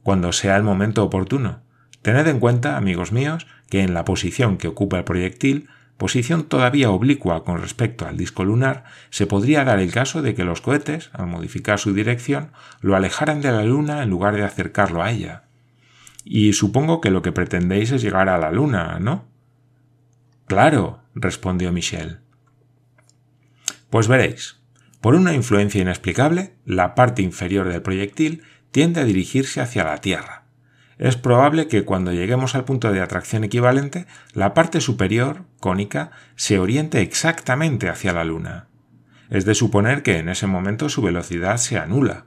Cuando 0.04 0.32
sea 0.32 0.56
el 0.56 0.63
momento 0.63 1.04
oportuno. 1.04 1.63
Tened 2.01 2.27
en 2.27 2.39
cuenta, 2.39 2.77
amigos 2.77 3.12
míos, 3.12 3.48
que 3.70 3.82
en 3.82 3.94
la 3.94 4.06
posición 4.06 4.58
que 4.58 4.68
ocupa 4.68 5.00
el 5.00 5.04
proyectil 5.04 5.68
posición 5.98 6.44
todavía 6.44 6.92
oblicua 6.92 7.44
con 7.44 7.62
respecto 7.62 8.08
al 8.08 8.18
disco 8.18 8.46
lunar, 8.46 8.86
se 9.10 9.27
podría 9.27 9.63
dar 9.63 9.80
el 9.80 9.92
caso 9.92 10.22
de 10.22 10.36
que 10.36 10.44
los 10.44 10.62
cohetes, 10.62 11.10
al 11.13 11.27
modificar 11.27 11.80
su 11.80 11.94
dirección, 11.94 12.51
lo 12.82 12.96
alejaran 12.96 13.42
de 13.42 13.51
la 13.51 13.63
Luna 13.63 14.04
en 14.04 14.10
lugar 14.10 14.36
de 14.36 14.44
acercarlo 14.44 15.01
a 15.01 15.12
ella. 15.12 15.44
Y 16.24 16.54
supongo 16.54 17.01
que 17.01 17.12
lo 17.12 17.22
que 17.22 17.32
pretendéis 17.32 17.92
es 17.92 18.01
llegar 18.01 18.30
a 18.30 18.38
la 18.38 18.51
Luna, 18.51 19.00
¿no? 19.00 19.25
Claro, 20.46 21.01
respondió 21.16 21.72
Michel. 21.72 22.20
Pues 23.89 24.08
veréis, 24.08 24.60
por 25.01 25.16
una 25.16 25.34
influencia 25.34 25.82
inexplicable, 25.82 26.56
la 26.66 26.96
parte 26.96 27.22
inferior 27.22 27.70
del 27.70 27.82
proyectil 27.82 28.44
tiende 28.72 29.01
a 29.01 29.06
dirigirse 29.06 29.62
hacia 29.62 29.84
la 29.84 29.98
Tierra. 29.98 30.37
Es 30.98 31.16
probable 31.16 31.68
que 31.68 31.86
cuando 31.86 32.12
lleguemos 32.12 32.56
al 32.56 32.66
punto 32.66 32.92
de 32.92 33.01
atracción 33.01 33.44
equivalente, 33.44 34.08
la 34.34 34.54
parte 34.54 34.82
superior, 34.82 35.46
cónica, 35.60 36.12
se 36.36 36.58
oriente 36.58 37.01
exactamente 37.01 37.89
hacia 37.89 38.13
la 38.13 38.24
Luna. 38.24 38.68
Es 39.30 39.46
de 39.46 39.54
suponer 39.54 40.01
que 40.01 40.18
en 40.18 40.30
ese 40.30 40.48
momento 40.48 40.89
su 40.89 41.01
velocidad 41.01 41.58
se 41.58 41.77
anula. 41.77 42.25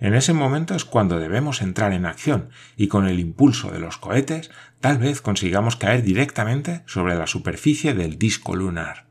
En 0.00 0.14
ese 0.14 0.34
momento 0.34 0.74
es 0.74 0.84
cuando 0.84 1.18
debemos 1.18 1.62
entrar 1.62 1.92
en 1.92 2.04
acción 2.04 2.50
y 2.76 2.88
con 2.88 3.06
el 3.06 3.20
impulso 3.20 3.70
de 3.70 3.78
los 3.78 3.96
cohetes 3.96 4.50
tal 4.80 4.98
vez 4.98 5.22
consigamos 5.22 5.76
caer 5.76 6.02
directamente 6.02 6.82
sobre 6.86 7.14
la 7.14 7.26
superficie 7.26 7.94
del 7.94 8.18
disco 8.18 8.54
lunar. 8.54 9.06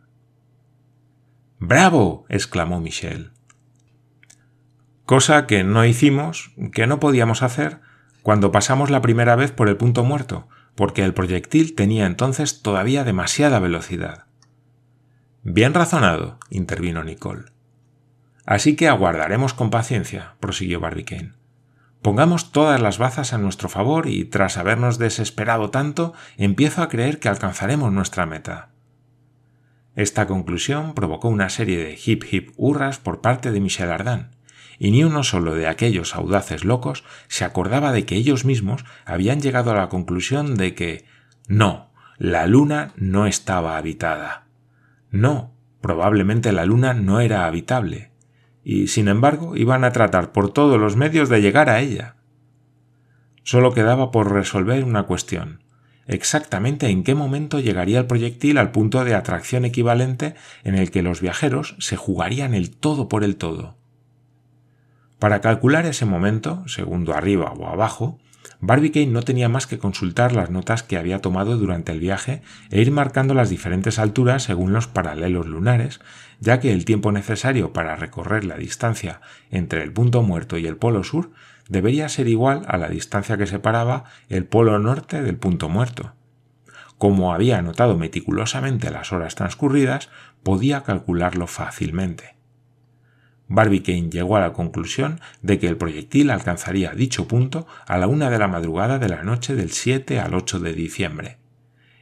¡Bravo! 1.58 2.26
exclamó 2.30 2.80
Michel. 2.80 3.32
Cosa 5.06 5.48
que 5.48 5.64
no 5.64 5.84
hicimos, 5.86 6.52
que 6.74 6.86
no 6.86 7.00
podíamos 7.00 7.42
hacer, 7.42 7.80
cuando 8.24 8.52
pasamos 8.52 8.90
la 8.90 9.02
primera 9.02 9.36
vez 9.36 9.52
por 9.52 9.70
el 9.70 9.78
punto 9.78 10.04
muerto, 10.04 10.48
porque 10.76 11.04
el 11.04 11.14
proyectil 11.14 11.76
tenía 11.76 12.06
entonces 12.06 12.62
todavía 12.62 13.04
demasiada 13.04 13.60
velocidad. 13.60 14.26
Bien 15.44 15.74
razonado, 15.74 16.40
intervino 16.50 17.04
Nicole. 17.04 17.52
Así 18.46 18.76
que 18.76 18.88
aguardaremos 18.88 19.54
con 19.54 19.70
paciencia, 19.70 20.36
prosiguió 20.40 20.80
Barbicane. 20.80 21.34
Pongamos 22.02 22.52
todas 22.52 22.82
las 22.82 22.98
bazas 22.98 23.34
a 23.34 23.38
nuestro 23.38 23.70
favor 23.70 24.08
y, 24.08 24.26
tras 24.26 24.58
habernos 24.58 24.98
desesperado 24.98 25.70
tanto, 25.70 26.14
empiezo 26.38 26.82
a 26.82 26.90
creer 26.90 27.20
que 27.20 27.30
alcanzaremos 27.30 27.92
nuestra 27.94 28.26
meta. 28.26 28.70
Esta 29.96 30.28
conclusión 30.28 30.96
provocó 30.96 31.30
una 31.30 31.50
serie 31.50 31.78
de 31.78 32.00
hip 32.04 32.24
hip 32.30 32.52
hurras 32.58 32.98
por 32.98 33.22
parte 33.22 33.52
de 33.52 33.62
Michel 33.62 33.92
Ardan, 33.92 34.33
y 34.80 34.92
ni 34.92 35.04
uno 35.04 35.24
solo 35.24 35.56
de 35.56 35.68
aquellos 35.68 36.16
audaces 36.16 36.64
locos 36.64 37.04
se 37.28 37.46
acordaba 37.46 37.92
de 37.92 38.06
que 38.06 38.16
ellos 38.16 38.46
mismos 38.46 38.86
habían 39.06 39.42
llegado 39.42 39.72
a 39.72 39.76
la 39.76 39.90
conclusión 39.90 40.56
de 40.56 40.76
que 40.76 41.06
no, 41.48 41.92
la 42.18 42.48
luna 42.48 42.94
no 42.96 43.28
estaba 43.28 43.78
habitada. 43.78 44.46
No, 45.12 45.54
probablemente 45.82 46.52
la 46.52 46.66
luna 46.66 46.94
no 46.94 47.20
era 47.20 47.46
habitable, 47.46 48.12
y 48.64 48.88
sin 48.88 49.08
embargo 49.08 49.56
iban 49.56 49.84
a 49.84 49.92
tratar 49.92 50.32
por 50.32 50.52
todos 50.52 50.80
los 50.80 50.96
medios 50.96 51.30
de 51.30 51.42
llegar 51.42 51.70
a 51.70 51.82
ella. 51.82 52.16
Solo 53.44 53.74
quedaba 53.74 54.12
por 54.12 54.32
resolver 54.32 54.84
una 54.84 55.04
cuestión 55.04 55.64
exactamente 56.08 56.88
en 56.88 57.04
qué 57.04 57.16
momento 57.16 57.60
llegaría 57.60 58.00
el 58.00 58.08
proyectil 58.08 58.58
al 58.58 58.72
punto 58.72 59.04
de 59.04 59.16
atracción 59.16 59.66
equivalente 59.66 60.36
en 60.64 60.76
el 60.76 60.92
que 60.92 61.02
los 61.02 61.22
viajeros 61.22 61.76
se 61.80 61.96
jugarían 61.96 62.54
el 62.54 62.72
todo 62.72 63.08
por 63.08 63.24
el 63.24 63.36
todo. 63.36 63.78
Para 65.24 65.40
calcular 65.40 65.86
ese 65.86 66.04
momento, 66.04 66.68
segundo 66.68 67.14
arriba 67.14 67.54
o 67.54 67.70
abajo, 67.70 68.20
Barbicane 68.60 69.08
no 69.08 69.22
tenía 69.22 69.48
más 69.48 69.68
que 69.68 69.78
consultar 69.78 70.34
las 70.34 70.50
notas 70.50 70.84
que 70.84 70.98
había 70.98 71.20
tomado 71.20 71.56
durante 71.56 71.94
el 71.94 72.02
viaje 72.02 72.42
e 72.72 72.82
ir 72.82 72.92
marcando 72.92 73.34
las 73.34 73.50
diferentes 73.50 74.00
alturas 74.00 74.44
según 74.44 74.74
los 74.74 74.88
paralelos 74.88 75.48
lunares, 75.48 76.02
ya 76.42 76.60
que 76.60 76.74
el 76.74 76.84
tiempo 76.84 77.14
necesario 77.14 77.72
para 77.72 77.96
recorrer 77.96 78.44
la 78.44 78.58
distancia 78.58 79.22
entre 79.50 79.82
el 79.84 79.94
punto 79.94 80.24
muerto 80.24 80.58
y 80.58 80.68
el 80.68 80.76
polo 80.76 81.06
sur 81.06 81.32
debería 81.70 82.10
ser 82.10 82.28
igual 82.28 82.64
a 82.68 82.76
la 82.76 82.90
distancia 82.90 83.38
que 83.38 83.48
separaba 83.48 84.04
el 84.28 84.44
polo 84.44 84.78
norte 84.78 85.22
del 85.22 85.38
punto 85.38 85.70
muerto. 85.70 86.12
Como 86.98 87.34
había 87.34 87.60
anotado 87.60 87.98
meticulosamente 87.98 88.92
las 88.92 89.14
horas 89.14 89.36
transcurridas, 89.36 90.10
podía 90.44 90.84
calcularlo 90.84 91.48
fácilmente. 91.48 92.43
Barbicane 93.54 94.10
llegó 94.10 94.36
a 94.36 94.40
la 94.40 94.52
conclusión 94.52 95.22
de 95.44 95.60
que 95.60 95.68
el 95.68 95.78
proyectil 95.78 96.32
alcanzaría 96.32 96.92
dicho 96.94 97.28
punto 97.28 97.68
a 97.86 98.00
la 98.00 98.08
una 98.08 98.32
de 98.32 98.40
la 98.40 98.48
madrugada 98.48 98.98
de 98.98 99.10
la 99.10 99.22
noche 99.22 99.54
del 99.54 99.70
7 99.70 100.20
al 100.20 100.34
8 100.34 100.60
de 100.60 100.74
diciembre. 100.74 101.38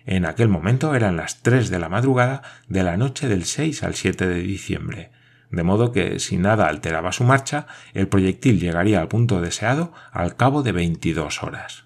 En 0.05 0.25
aquel 0.25 0.48
momento 0.48 0.96
eran 0.96 1.17
las 1.17 1.41
3 1.43 1.70
de 1.70 1.77
la 1.77 1.89
madrugada 1.89 2.41
de 2.70 2.84
la 2.84 2.96
noche 2.96 3.27
del 3.27 3.43
6 3.43 3.84
al 3.84 3.96
7 3.96 4.27
de 4.27 4.39
diciembre, 4.39 5.12
de 5.50 5.63
modo 5.63 5.91
que 5.91 6.20
si 6.20 6.38
nada 6.38 6.70
alteraba 6.70 7.12
su 7.12 7.25
marcha, 7.25 7.67
el 7.93 8.08
proyectil 8.08 8.58
llegaría 8.58 9.01
al 9.01 9.10
punto 9.10 9.41
deseado 9.41 9.91
al 10.13 10.38
cabo 10.38 10.63
de 10.63 10.72
22 10.72 11.43
horas. 11.43 11.84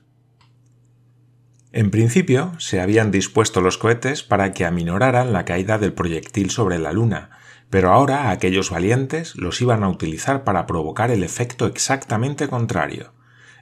En 1.72 1.90
principio, 1.90 2.54
se 2.60 2.82
habían 2.82 3.10
dispuesto 3.10 3.62
los 3.62 3.80
cohetes 3.80 4.22
para 4.22 4.54
que 4.54 4.64
aminoraran 4.64 5.34
la 5.34 5.44
caída 5.44 5.80
del 5.80 5.94
proyectil 5.94 6.52
sobre 6.52 6.78
la 6.78 6.94
Luna, 6.94 7.32
pero 7.76 7.92
ahora 7.92 8.30
aquellos 8.30 8.70
valientes 8.70 9.36
los 9.36 9.60
iban 9.60 9.84
a 9.84 9.90
utilizar 9.90 10.46
para 10.46 10.66
provocar 10.66 11.12
el 11.12 11.26
efecto 11.26 11.66
exactamente 11.66 12.48
contrario. 12.48 13.12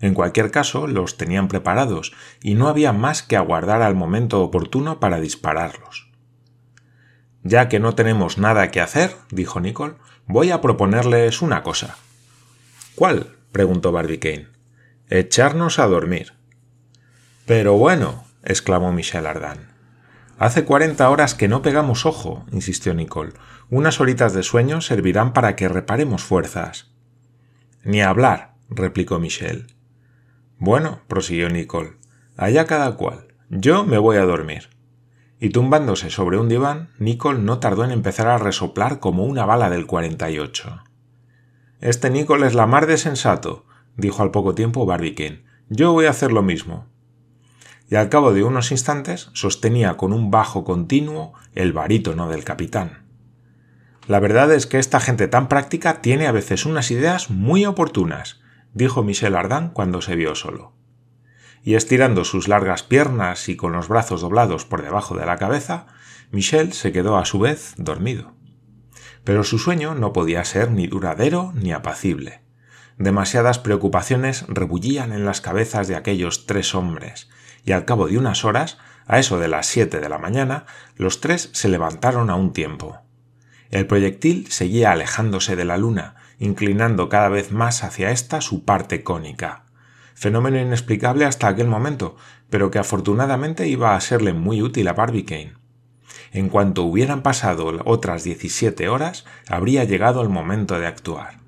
En 0.02 0.14
cualquier 0.14 0.52
caso, 0.52 0.86
los 0.86 1.18
tenían 1.18 1.48
preparados 1.48 2.14
y 2.40 2.54
no 2.54 2.68
había 2.68 2.94
más 2.94 3.24
que 3.24 3.38
aguardar 3.38 3.82
al 3.82 3.96
momento 3.96 4.44
oportuno 4.44 5.00
para 5.00 5.20
dispararlos. 5.20 6.12
Ya 7.42 7.70
que 7.70 7.80
no 7.80 7.96
tenemos 7.96 8.38
nada 8.38 8.70
que 8.70 8.82
hacer, 8.82 9.16
dijo 9.32 9.60
Nicole, 9.60 9.96
voy 10.28 10.52
a 10.52 10.62
proponerles 10.62 11.42
una 11.42 11.64
cosa. 11.64 11.98
¿Cuál? 12.94 13.36
preguntó 13.52 13.92
Barbicane. 13.92 14.48
Echarnos 15.10 15.80
a 15.80 15.88
dormir. 15.88 16.34
Pero 17.48 17.80
bueno, 17.80 18.26
exclamó 18.44 18.94
Michel 18.94 19.26
Ardan. 19.26 19.74
Hace 20.40 20.66
cuarenta 20.66 21.10
horas 21.10 21.36
que 21.36 21.48
no 21.48 21.62
pegamos 21.62 22.06
ojo, 22.06 22.46
insistió 22.52 22.94
Nicole. 22.94 23.34
Unas 23.74 24.00
horitas 24.00 24.34
de 24.34 24.44
sueño 24.44 24.82
servirán 24.82 25.34
para 25.34 25.56
que 25.56 25.68
reparemos 25.68 26.24
fuerzas. 26.24 26.94
Ni 27.84 28.04
hablar, 28.04 28.54
replicó 28.70 29.18
Michel. 29.18 29.74
Bueno, 30.60 31.02
prosiguió 31.08 31.50
Nicole, 31.50 31.94
allá 32.38 32.68
cada 32.68 32.96
cual. 32.98 33.30
Yo 33.50 33.84
me 33.84 33.98
voy 33.98 34.18
a 34.18 34.26
dormir. 34.26 34.70
Y 35.40 35.50
tumbándose 35.50 36.12
sobre 36.12 36.38
un 36.38 36.50
diván, 36.50 36.90
Nicole 37.00 37.40
no 37.40 37.58
tardó 37.58 37.84
en 37.84 37.90
empezar 37.90 38.28
a 38.28 38.38
resoplar 38.38 39.00
como 39.00 39.26
una 39.26 39.44
bala 39.44 39.72
del 39.72 39.88
48. 39.88 40.84
Este 41.82 42.12
Nicole 42.12 42.46
es 42.46 42.54
la 42.54 42.68
mar 42.68 42.86
de 42.86 43.00
sensato, 43.00 43.66
dijo 43.98 44.22
al 44.22 44.30
poco 44.30 44.54
tiempo 44.54 44.86
Barbicane. 44.86 45.46
Yo 45.70 45.94
voy 45.94 46.06
a 46.06 46.12
hacer 46.12 46.32
lo 46.32 46.44
mismo 46.44 46.94
y 47.90 47.96
al 47.96 48.10
cabo 48.10 48.34
de 48.34 48.44
unos 48.44 48.72
instantes 48.72 49.32
sostenía 49.34 49.98
con 49.98 50.14
un 50.14 50.30
bajo 50.30 50.64
continuo 50.64 51.34
el 51.56 51.74
barítono 51.74 52.30
del 52.30 52.44
capitán. 52.44 53.03
La 54.08 54.20
verdad 54.20 54.52
es 54.52 54.68
que 54.68 54.80
esta 54.80 55.00
gente 55.00 55.28
tan 55.30 55.48
práctica 55.48 56.02
tiene 56.02 56.28
a 56.28 56.34
veces 56.34 56.66
unas 56.66 56.92
ideas 56.92 57.30
muy 57.30 57.66
oportunas, 57.66 58.42
dijo 58.74 59.02
Michel 59.02 59.36
Ardan 59.36 59.70
cuando 59.70 60.02
se 60.02 60.16
vio 60.16 60.36
solo. 60.36 60.74
Y 61.64 61.76
estirando 61.76 62.26
sus 62.26 62.50
largas 62.50 62.84
piernas 62.84 63.48
y 63.48 63.56
con 63.56 63.72
los 63.72 63.88
brazos 63.88 64.20
doblados 64.20 64.66
por 64.66 64.82
debajo 64.82 65.16
de 65.16 65.26
la 65.26 65.38
cabeza, 65.38 65.88
Michel 66.32 66.74
se 66.74 66.92
quedó 66.92 67.18
a 67.18 67.26
su 67.26 67.40
vez 67.40 67.76
dormido. 67.78 68.34
Pero 69.24 69.46
su 69.46 69.58
sueño 69.58 69.96
no 69.96 70.12
podía 70.12 70.44
ser 70.44 70.72
ni 70.72 70.88
duradero 70.88 71.54
ni 71.56 71.72
apacible. 71.72 72.42
Demasiadas 72.98 73.58
preocupaciones 73.60 74.46
rebullían 74.50 75.14
en 75.14 75.26
las 75.26 75.40
cabezas 75.40 75.88
de 75.88 75.96
aquellos 75.96 76.46
tres 76.46 76.76
hombres, 76.76 77.30
y 77.64 77.72
al 77.72 77.86
cabo 77.86 78.08
de 78.08 78.18
unas 78.18 78.44
horas, 78.44 78.78
a 79.08 79.20
eso 79.20 79.40
de 79.40 79.48
las 79.48 79.66
siete 79.66 80.02
de 80.02 80.10
la 80.10 80.18
mañana, 80.18 80.66
los 80.98 81.22
tres 81.22 81.50
se 81.54 81.70
levantaron 81.70 82.30
a 82.30 82.36
un 82.36 82.52
tiempo. 82.52 83.03
El 83.74 83.88
proyectil 83.88 84.46
seguía 84.52 84.92
alejándose 84.92 85.56
de 85.56 85.66
la 85.66 85.78
luna, 85.78 86.14
inclinando 86.38 87.10
cada 87.10 87.28
vez 87.28 87.52
más 87.52 87.84
hacia 87.84 88.12
ésta 88.12 88.40
su 88.40 88.66
parte 88.66 89.04
cónica. 89.04 89.64
Fenómeno 90.14 90.60
inexplicable 90.60 91.26
hasta 91.26 91.48
aquel 91.48 91.68
momento, 91.68 92.16
pero 92.52 92.70
que 92.70 92.78
afortunadamente 92.78 93.68
iba 93.68 93.96
a 93.96 94.00
serle 94.00 94.34
muy 94.34 94.62
útil 94.62 94.88
a 94.90 94.94
Barbicane. 94.94 95.54
En 96.32 96.50
cuanto 96.50 96.84
hubieran 96.84 97.24
pasado 97.24 97.82
otras 97.86 98.24
diecisiete 98.24 98.90
horas, 98.90 99.26
habría 99.50 99.86
llegado 99.86 100.22
el 100.22 100.30
momento 100.30 100.78
de 100.78 100.86
actuar. 100.86 101.40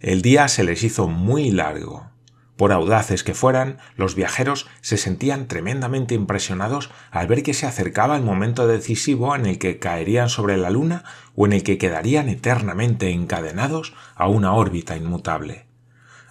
El 0.00 0.20
día 0.20 0.48
se 0.48 0.64
les 0.64 0.82
hizo 0.82 1.06
muy 1.06 1.52
largo. 1.52 2.10
Por 2.56 2.70
audaces 2.70 3.24
que 3.24 3.34
fueran, 3.34 3.78
los 3.96 4.14
viajeros 4.14 4.68
se 4.80 4.96
sentían 4.96 5.48
tremendamente 5.48 6.14
impresionados 6.14 6.90
al 7.10 7.26
ver 7.26 7.42
que 7.42 7.54
se 7.54 7.66
acercaba 7.66 8.16
el 8.16 8.22
momento 8.22 8.68
decisivo 8.68 9.34
en 9.34 9.46
el 9.46 9.58
que 9.58 9.80
caerían 9.80 10.28
sobre 10.28 10.56
la 10.56 10.70
Luna 10.70 11.02
o 11.34 11.46
en 11.46 11.52
el 11.52 11.64
que 11.64 11.78
quedarían 11.78 12.28
eternamente 12.28 13.10
encadenados 13.10 13.94
a 14.14 14.28
una 14.28 14.52
órbita 14.54 14.96
inmutable. 14.96 15.66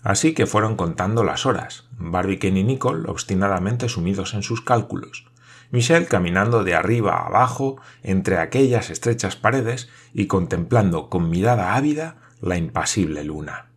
Así 0.02 0.34
que 0.34 0.46
fueron 0.46 0.76
contando 0.78 1.24
las 1.24 1.46
horas, 1.46 1.88
Barbicane 1.98 2.62
y 2.62 2.64
Nicole 2.64 3.10
obstinadamente 3.10 3.90
sumidos 3.90 4.34
en 4.34 4.44
sus 4.44 4.62
cálculos, 4.62 5.26
Michel 5.72 6.08
caminando 6.08 6.64
de 6.64 6.76
arriba 6.76 7.16
a 7.16 7.28
abajo 7.28 7.78
entre 8.02 8.38
aquellas 8.38 8.90
estrechas 8.90 9.36
paredes 9.36 9.90
y 10.14 10.28
contemplando 10.28 11.10
con 11.10 11.30
mirada 11.30 11.76
ávida 11.76 12.18
la 12.42 12.58
impasible 12.58 13.24
luna. 13.24 13.73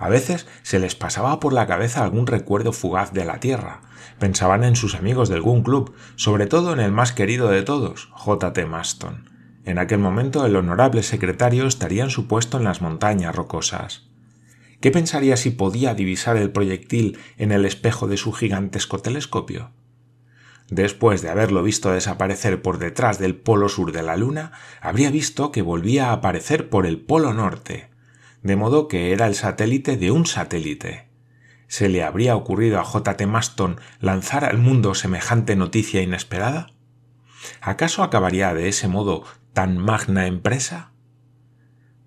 A 0.00 0.08
veces 0.08 0.46
se 0.62 0.78
les 0.78 0.94
pasaba 0.94 1.40
por 1.40 1.52
la 1.52 1.66
cabeza 1.66 2.02
algún 2.02 2.26
recuerdo 2.26 2.72
fugaz 2.72 3.12
de 3.12 3.26
la 3.26 3.38
Tierra. 3.38 3.82
Pensaban 4.18 4.64
en 4.64 4.74
sus 4.74 4.94
amigos 4.94 5.28
del 5.28 5.42
Gun 5.42 5.62
Club, 5.62 5.94
sobre 6.16 6.46
todo 6.46 6.72
en 6.72 6.80
el 6.80 6.90
más 6.90 7.12
querido 7.12 7.48
de 7.48 7.62
todos, 7.62 8.08
J. 8.12 8.54
T. 8.54 8.64
Maston. 8.64 9.28
En 9.66 9.78
aquel 9.78 9.98
momento 9.98 10.46
el 10.46 10.56
honorable 10.56 11.02
secretario 11.02 11.66
estaría 11.66 12.02
en 12.02 12.08
su 12.08 12.26
puesto 12.26 12.56
en 12.56 12.64
las 12.64 12.80
montañas 12.80 13.36
rocosas. 13.36 14.08
¿Qué 14.80 14.90
pensaría 14.90 15.36
si 15.36 15.50
podía 15.50 15.92
divisar 15.92 16.38
el 16.38 16.50
proyectil 16.50 17.18
en 17.36 17.52
el 17.52 17.66
espejo 17.66 18.08
de 18.08 18.16
su 18.16 18.32
gigantesco 18.32 19.00
telescopio? 19.00 19.70
Después 20.70 21.20
de 21.20 21.28
haberlo 21.28 21.62
visto 21.62 21.92
desaparecer 21.92 22.62
por 22.62 22.78
detrás 22.78 23.18
del 23.18 23.36
polo 23.36 23.68
sur 23.68 23.92
de 23.92 24.02
la 24.02 24.16
Luna, 24.16 24.52
habría 24.80 25.10
visto 25.10 25.52
que 25.52 25.60
volvía 25.60 26.08
a 26.08 26.12
aparecer 26.14 26.70
por 26.70 26.86
el 26.86 26.98
polo 26.98 27.34
norte, 27.34 27.90
de 28.42 28.56
modo 28.56 28.88
que 28.88 29.12
era 29.12 29.26
el 29.26 29.34
satélite 29.34 29.96
de 29.96 30.10
un 30.10 30.26
satélite. 30.26 31.08
¿Se 31.66 31.88
le 31.88 32.02
habría 32.02 32.34
ocurrido 32.36 32.80
a 32.80 32.84
J. 32.84 33.26
Maston 33.26 33.80
lanzar 34.00 34.44
al 34.44 34.58
mundo 34.58 34.94
semejante 34.94 35.56
noticia 35.56 36.02
inesperada? 36.02 36.68
¿Acaso 37.60 38.02
acabaría 38.02 38.52
de 38.54 38.68
ese 38.68 38.88
modo 38.88 39.24
tan 39.52 39.78
magna 39.78 40.26
empresa? 40.26 40.92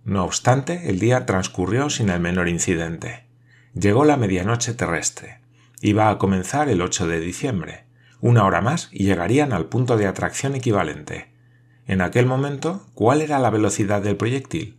No 0.04 0.26
obstante, 0.26 0.90
el 0.90 1.00
día 1.00 1.26
transcurrió 1.26 1.90
sin 1.90 2.10
el 2.10 2.20
menor 2.20 2.50
incidente. 2.50 3.26
Llegó 3.74 4.04
la 4.04 4.18
medianoche 4.18 4.74
terrestre. 4.74 5.40
Iba 5.82 6.10
a 6.10 6.18
comenzar 6.18 6.70
el 6.70 6.82
8 6.82 7.08
de 7.08 7.20
diciembre. 7.20 7.86
Una 8.20 8.46
hora 8.46 8.62
más 8.62 8.90
y 8.92 9.06
llegarían 9.06 9.54
al 9.54 9.68
punto 9.68 9.98
de 9.98 10.08
atracción 10.08 10.56
equivalente. 10.56 11.32
En 11.88 12.02
aquel 12.02 12.26
momento, 12.26 12.86
¿cuál 12.94 13.22
era 13.22 13.40
la 13.40 13.50
velocidad 13.50 14.02
del 14.02 14.18
proyectil? 14.18 14.78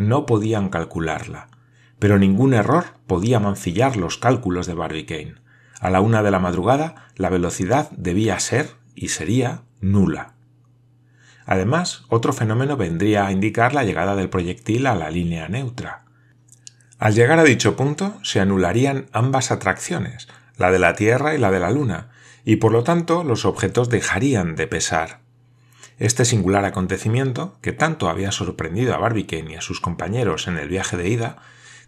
No 0.00 0.26
podían 0.26 0.68
calcularla, 0.68 1.48
pero 1.98 2.18
ningún 2.18 2.54
error 2.54 2.86
podía 3.06 3.40
mancillar 3.40 3.96
los 3.96 4.18
cálculos 4.18 4.66
de 4.66 4.74
Barbicane. 4.74 5.34
A 5.80 5.90
la 5.90 6.00
una 6.00 6.22
de 6.22 6.30
la 6.30 6.38
madrugada 6.38 7.08
la 7.16 7.30
velocidad 7.30 7.90
debía 7.92 8.38
ser 8.40 8.70
y 8.94 9.08
sería 9.08 9.62
nula. 9.80 10.34
Además, 11.46 12.04
otro 12.08 12.32
fenómeno 12.32 12.76
vendría 12.76 13.26
a 13.26 13.32
indicar 13.32 13.74
la 13.74 13.84
llegada 13.84 14.14
del 14.14 14.28
proyectil 14.28 14.86
a 14.86 14.94
la 14.94 15.10
línea 15.10 15.48
neutra. 15.48 16.04
Al 16.98 17.14
llegar 17.14 17.38
a 17.38 17.44
dicho 17.44 17.76
punto 17.76 18.18
se 18.22 18.40
anularían 18.40 19.06
ambas 19.12 19.50
atracciones, 19.50 20.28
la 20.58 20.70
de 20.70 20.78
la 20.78 20.94
Tierra 20.94 21.34
y 21.34 21.38
la 21.38 21.50
de 21.50 21.60
la 21.60 21.70
Luna, 21.70 22.10
y 22.44 22.56
por 22.56 22.72
lo 22.72 22.84
tanto 22.84 23.24
los 23.24 23.44
objetos 23.44 23.88
dejarían 23.88 24.54
de 24.54 24.66
pesar. 24.66 25.20
Este 26.00 26.24
singular 26.24 26.64
acontecimiento, 26.64 27.58
que 27.60 27.72
tanto 27.72 28.08
había 28.08 28.32
sorprendido 28.32 28.94
a 28.94 28.96
Barbicane 28.96 29.52
y 29.52 29.54
a 29.56 29.60
sus 29.60 29.82
compañeros 29.82 30.48
en 30.48 30.56
el 30.56 30.66
viaje 30.66 30.96
de 30.96 31.10
ida, 31.10 31.36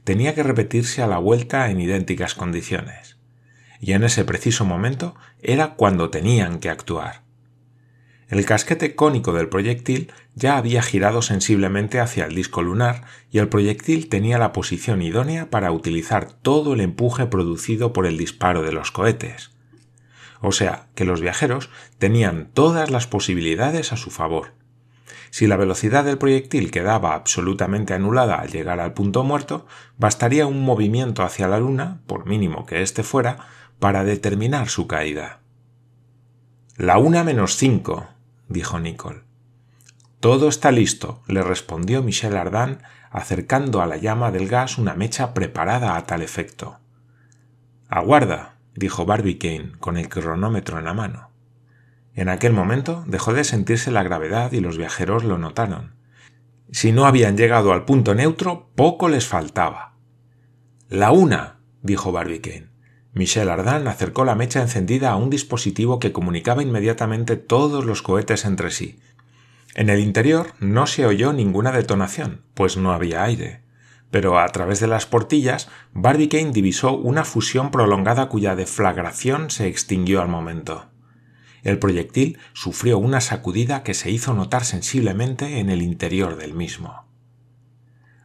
tenía 0.04 0.34
que 0.34 0.42
repetirse 0.42 1.00
a 1.00 1.06
la 1.06 1.16
vuelta 1.16 1.70
en 1.70 1.80
idénticas 1.80 2.34
condiciones. 2.34 3.16
Y 3.80 3.92
en 3.92 4.04
ese 4.04 4.26
preciso 4.26 4.66
momento 4.66 5.14
era 5.40 5.76
cuando 5.76 6.10
tenían 6.10 6.60
que 6.60 6.68
actuar. 6.68 7.22
El 8.28 8.44
casquete 8.44 8.94
cónico 8.94 9.32
del 9.32 9.48
proyectil 9.48 10.12
ya 10.34 10.58
había 10.58 10.82
girado 10.82 11.22
sensiblemente 11.22 11.98
hacia 11.98 12.26
el 12.26 12.34
disco 12.34 12.60
lunar 12.60 13.04
y 13.30 13.38
el 13.38 13.48
proyectil 13.48 14.10
tenía 14.10 14.36
la 14.36 14.52
posición 14.52 15.00
idónea 15.00 15.48
para 15.48 15.72
utilizar 15.72 16.30
todo 16.30 16.74
el 16.74 16.82
empuje 16.82 17.24
producido 17.24 17.94
por 17.94 18.04
el 18.04 18.18
disparo 18.18 18.60
de 18.60 18.72
los 18.72 18.90
cohetes 18.90 19.51
o 20.42 20.52
sea 20.52 20.88
que 20.94 21.04
los 21.04 21.20
viajeros 21.20 21.70
tenían 21.98 22.50
todas 22.52 22.90
las 22.90 23.06
posibilidades 23.06 23.92
a 23.92 23.96
su 23.96 24.10
favor. 24.10 24.52
Si 25.30 25.46
la 25.46 25.56
velocidad 25.56 26.04
del 26.04 26.18
proyectil 26.18 26.70
quedaba 26.70 27.14
absolutamente 27.14 27.94
anulada 27.94 28.40
al 28.40 28.50
llegar 28.50 28.80
al 28.80 28.92
punto 28.92 29.24
muerto, 29.24 29.66
bastaría 29.96 30.46
un 30.46 30.62
movimiento 30.62 31.22
hacia 31.22 31.48
la 31.48 31.58
Luna, 31.58 32.02
por 32.06 32.26
mínimo 32.26 32.66
que 32.66 32.82
éste 32.82 33.02
fuera, 33.02 33.46
para 33.78 34.04
determinar 34.04 34.68
su 34.68 34.86
caída. 34.86 35.40
La 36.76 36.98
una 36.98 37.24
menos 37.24 37.56
cinco, 37.56 38.08
dijo 38.48 38.78
Nicole. 38.78 39.22
Todo 40.20 40.48
está 40.48 40.70
listo, 40.70 41.22
le 41.26 41.42
respondió 41.42 42.02
Michel 42.02 42.36
Ardan, 42.36 42.82
acercando 43.10 43.80
a 43.80 43.86
la 43.86 43.96
llama 43.96 44.30
del 44.32 44.48
gas 44.48 44.76
una 44.76 44.94
mecha 44.94 45.34
preparada 45.34 45.96
a 45.96 46.06
tal 46.06 46.22
efecto. 46.22 46.78
Aguarda, 47.88 48.51
dijo 48.74 49.04
Barbicane 49.04 49.72
con 49.78 49.96
el 49.96 50.08
cronómetro 50.08 50.78
en 50.78 50.84
la 50.84 50.94
mano. 50.94 51.30
En 52.14 52.28
aquel 52.28 52.52
momento 52.52 53.04
dejó 53.06 53.32
de 53.32 53.44
sentirse 53.44 53.90
la 53.90 54.02
gravedad 54.02 54.52
y 54.52 54.60
los 54.60 54.76
viajeros 54.76 55.24
lo 55.24 55.38
notaron. 55.38 55.94
Si 56.70 56.92
no 56.92 57.06
habían 57.06 57.36
llegado 57.36 57.72
al 57.72 57.84
punto 57.84 58.14
neutro, 58.14 58.70
poco 58.74 59.08
les 59.08 59.26
faltaba. 59.26 59.96
La 60.88 61.10
una, 61.10 61.60
dijo 61.82 62.12
Barbicane. 62.12 62.70
Michel 63.14 63.50
Ardan 63.50 63.88
acercó 63.88 64.24
la 64.24 64.34
mecha 64.34 64.62
encendida 64.62 65.10
a 65.10 65.16
un 65.16 65.28
dispositivo 65.28 65.98
que 65.98 66.12
comunicaba 66.12 66.62
inmediatamente 66.62 67.36
todos 67.36 67.84
los 67.84 68.00
cohetes 68.02 68.44
entre 68.46 68.70
sí. 68.70 69.00
En 69.74 69.90
el 69.90 70.00
interior 70.00 70.52
no 70.60 70.86
se 70.86 71.04
oyó 71.04 71.32
ninguna 71.32 71.72
detonación, 71.72 72.42
pues 72.54 72.76
no 72.76 72.92
había 72.92 73.22
aire 73.22 73.62
pero 74.12 74.38
a 74.38 74.46
través 74.48 74.78
de 74.78 74.86
las 74.86 75.06
portillas, 75.06 75.70
Barbicane 75.94 76.52
divisó 76.52 76.92
una 76.92 77.24
fusión 77.24 77.70
prolongada 77.70 78.28
cuya 78.28 78.54
deflagración 78.54 79.48
se 79.48 79.68
extinguió 79.68 80.20
al 80.20 80.28
momento. 80.28 80.90
El 81.62 81.78
proyectil 81.78 82.36
sufrió 82.52 82.98
una 82.98 83.22
sacudida 83.22 83.82
que 83.82 83.94
se 83.94 84.10
hizo 84.10 84.34
notar 84.34 84.66
sensiblemente 84.66 85.60
en 85.60 85.70
el 85.70 85.80
interior 85.80 86.36
del 86.36 86.52
mismo. 86.52 87.06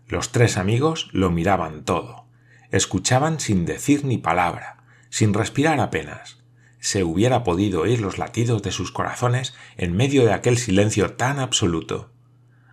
Los 0.09 0.33
tres 0.33 0.57
amigos 0.57 1.07
lo 1.13 1.31
miraban 1.31 1.85
todo, 1.85 2.25
escuchaban 2.69 3.39
sin 3.39 3.65
decir 3.65 4.03
ni 4.03 4.17
palabra, 4.17 4.83
sin 5.09 5.33
respirar 5.33 5.79
apenas. 5.79 6.43
Se 6.79 7.05
hubiera 7.05 7.45
podido 7.45 7.83
oír 7.83 8.01
los 8.01 8.17
latidos 8.17 8.61
de 8.61 8.73
sus 8.73 8.91
corazones 8.91 9.55
en 9.77 9.95
medio 9.95 10.25
de 10.25 10.33
aquel 10.33 10.57
silencio 10.57 11.13
tan 11.13 11.39
absoluto. 11.39 12.11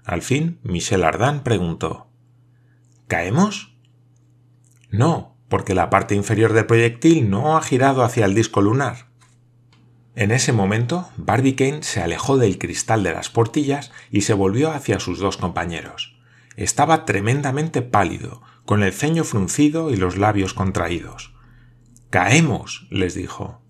Al 0.02 0.22
fin, 0.22 0.58
Michel 0.64 1.04
Ardan 1.04 1.44
preguntó 1.44 2.08
¿Caemos? 3.14 3.72
No, 4.90 5.36
porque 5.48 5.76
la 5.76 5.88
parte 5.88 6.16
inferior 6.16 6.52
del 6.52 6.66
proyectil 6.66 7.30
no 7.30 7.56
ha 7.56 7.62
girado 7.62 8.02
hacia 8.02 8.24
el 8.24 8.34
disco 8.34 8.60
lunar. 8.60 9.06
En 10.16 10.32
ese 10.32 10.52
momento, 10.52 11.08
Barbicane 11.16 11.84
se 11.84 12.02
alejó 12.02 12.38
del 12.38 12.58
cristal 12.58 13.04
de 13.04 13.12
las 13.12 13.30
portillas 13.30 13.92
y 14.10 14.22
se 14.22 14.34
volvió 14.34 14.72
hacia 14.72 14.98
sus 14.98 15.20
dos 15.20 15.36
compañeros. 15.36 16.18
Estaba 16.56 17.04
tremendamente 17.04 17.82
pálido, 17.82 18.42
con 18.64 18.82
el 18.82 18.92
ceño 18.92 19.22
fruncido 19.22 19.92
y 19.92 19.96
los 19.96 20.16
labios 20.16 20.52
contraídos. 20.52 21.36
Caemos, 22.10 22.88
les 22.90 23.14
dijo. 23.14 23.62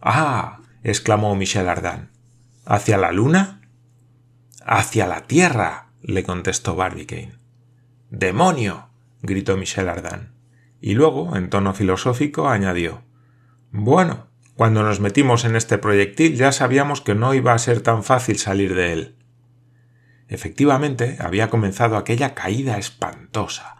Ah. 0.00 0.60
exclamó 0.84 1.34
Michel 1.34 1.68
Ardan. 1.68 2.12
¿Hacia 2.64 2.98
la 2.98 3.10
luna? 3.10 3.68
Hacia 4.64 5.08
la 5.08 5.22
Tierra, 5.26 5.90
le 6.02 6.22
contestó 6.22 6.76
Barbicane. 6.76 7.36
¡Demonio! 8.10 8.91
Gritó 9.22 9.56
Michel 9.56 9.88
Ardan. 9.88 10.34
Y 10.80 10.94
luego, 10.94 11.36
en 11.36 11.48
tono 11.48 11.74
filosófico, 11.74 12.48
añadió 12.48 13.02
Bueno, 13.70 14.26
cuando 14.54 14.82
nos 14.82 15.00
metimos 15.00 15.44
en 15.44 15.56
este 15.56 15.78
proyectil 15.78 16.36
ya 16.36 16.52
sabíamos 16.52 17.00
que 17.00 17.14
no 17.14 17.32
iba 17.34 17.54
a 17.54 17.58
ser 17.58 17.80
tan 17.80 18.02
fácil 18.04 18.38
salir 18.38 18.74
de 18.74 18.92
él. 18.92 19.16
Efectivamente, 20.28 21.16
había 21.20 21.50
comenzado 21.50 21.96
aquella 21.96 22.34
caída 22.34 22.78
espantosa. 22.78 23.76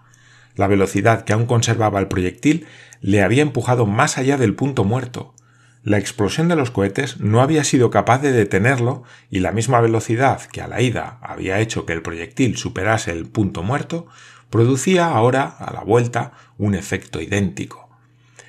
La 0.54 0.66
velocidad 0.66 1.24
que 1.24 1.32
aún 1.32 1.46
conservaba 1.46 1.98
el 1.98 2.08
proyectil 2.08 2.66
le 3.00 3.22
había 3.22 3.42
empujado 3.42 3.86
más 3.86 4.18
allá 4.18 4.36
del 4.36 4.54
punto 4.54 4.84
muerto. 4.84 5.34
La 5.82 5.98
explosión 5.98 6.48
de 6.48 6.56
los 6.56 6.70
cohetes 6.70 7.18
no 7.20 7.40
había 7.42 7.64
sido 7.64 7.90
capaz 7.90 8.18
de 8.20 8.32
detenerlo 8.32 9.02
y 9.30 9.40
la 9.40 9.50
misma 9.50 9.80
velocidad 9.80 10.42
que 10.42 10.62
a 10.62 10.68
la 10.68 10.80
ida 10.80 11.18
había 11.22 11.58
hecho 11.58 11.86
que 11.86 11.92
el 11.92 12.02
proyectil 12.02 12.56
superase 12.56 13.10
el 13.10 13.26
punto 13.26 13.62
muerto 13.62 14.06
producía 14.52 15.08
ahora, 15.08 15.56
a 15.58 15.72
la 15.72 15.80
vuelta, 15.80 16.34
un 16.58 16.74
efecto 16.74 17.22
idéntico. 17.22 17.88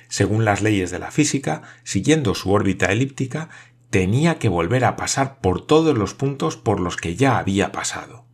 Según 0.08 0.44
las 0.44 0.60
leyes 0.60 0.90
de 0.90 0.98
la 0.98 1.10
física, 1.10 1.62
siguiendo 1.82 2.34
su 2.34 2.52
órbita 2.52 2.92
elíptica, 2.92 3.48
tenía 3.88 4.38
que 4.38 4.50
volver 4.50 4.84
a 4.84 4.96
pasar 4.96 5.40
por 5.40 5.66
todos 5.66 5.96
los 5.96 6.12
puntos 6.12 6.58
por 6.58 6.78
los 6.78 6.98
que 6.98 7.16
ya 7.16 7.38
había 7.38 7.72
pasado. 7.72 8.26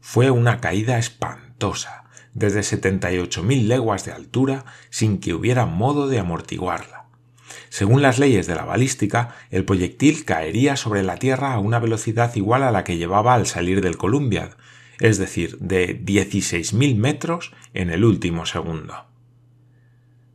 Fue 0.00 0.30
una 0.30 0.62
caída 0.62 0.98
espantosa, 0.98 2.04
desde 2.32 2.60
78.000 2.60 3.66
leguas 3.66 4.06
de 4.06 4.12
altura, 4.12 4.64
sin 4.88 5.18
que 5.18 5.34
hubiera 5.34 5.66
modo 5.66 6.08
de 6.08 6.20
amortiguarla. 6.20 7.04
Según 7.68 8.00
las 8.00 8.18
leyes 8.18 8.46
de 8.46 8.54
la 8.54 8.64
balística, 8.64 9.36
el 9.50 9.66
proyectil 9.66 10.24
caería 10.24 10.76
sobre 10.76 11.02
la 11.02 11.16
Tierra 11.16 11.52
a 11.52 11.58
una 11.58 11.78
velocidad 11.80 12.34
igual 12.34 12.62
a 12.62 12.70
la 12.70 12.82
que 12.82 12.96
llevaba 12.96 13.34
al 13.34 13.46
salir 13.46 13.82
del 13.82 13.98
Columbiad, 13.98 14.52
es 15.00 15.18
decir, 15.18 15.58
de 15.58 15.98
16.000 16.00 16.96
metros 16.96 17.52
en 17.74 17.90
el 17.90 18.04
último 18.04 18.46
segundo. 18.46 19.06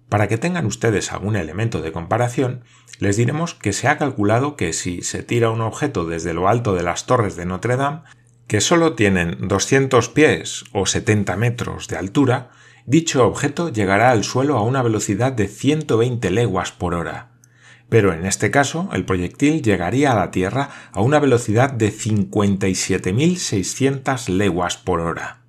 Para 0.09 0.27
que 0.27 0.37
tengan 0.37 0.65
ustedes 0.65 1.11
algún 1.11 1.35
elemento 1.35 1.81
de 1.81 1.91
comparación, 1.91 2.63
les 2.99 3.17
diremos 3.17 3.53
que 3.53 3.73
se 3.73 3.87
ha 3.87 3.97
calculado 3.97 4.55
que 4.55 4.71
si 4.71 5.01
se 5.01 5.21
tira 5.21 5.49
un 5.49 5.61
objeto 5.61 6.05
desde 6.05 6.33
lo 6.33 6.47
alto 6.47 6.73
de 6.73 6.83
las 6.83 7.05
torres 7.05 7.35
de 7.35 7.45
Notre 7.45 7.75
Dame, 7.75 8.01
que 8.47 8.61
solo 8.61 8.93
tienen 8.93 9.47
200 9.47 10.07
pies 10.09 10.63
o 10.71 10.85
70 10.85 11.35
metros 11.35 11.87
de 11.89 11.97
altura, 11.97 12.51
dicho 12.85 13.27
objeto 13.27 13.69
llegará 13.69 14.11
al 14.11 14.23
suelo 14.23 14.57
a 14.57 14.63
una 14.63 14.81
velocidad 14.81 15.33
de 15.33 15.49
120 15.49 16.31
leguas 16.31 16.71
por 16.71 16.93
hora. 16.93 17.36
Pero 17.89 18.13
en 18.13 18.25
este 18.25 18.51
caso, 18.51 18.89
el 18.91 19.05
proyectil 19.05 19.61
llegaría 19.61 20.11
a 20.11 20.15
la 20.15 20.31
Tierra 20.31 20.69
a 20.91 20.99
una 21.01 21.19
velocidad 21.19 21.71
de 21.71 21.93
57.600 21.93 24.27
leguas 24.29 24.75
por 24.77 24.99
hora. 24.99 25.43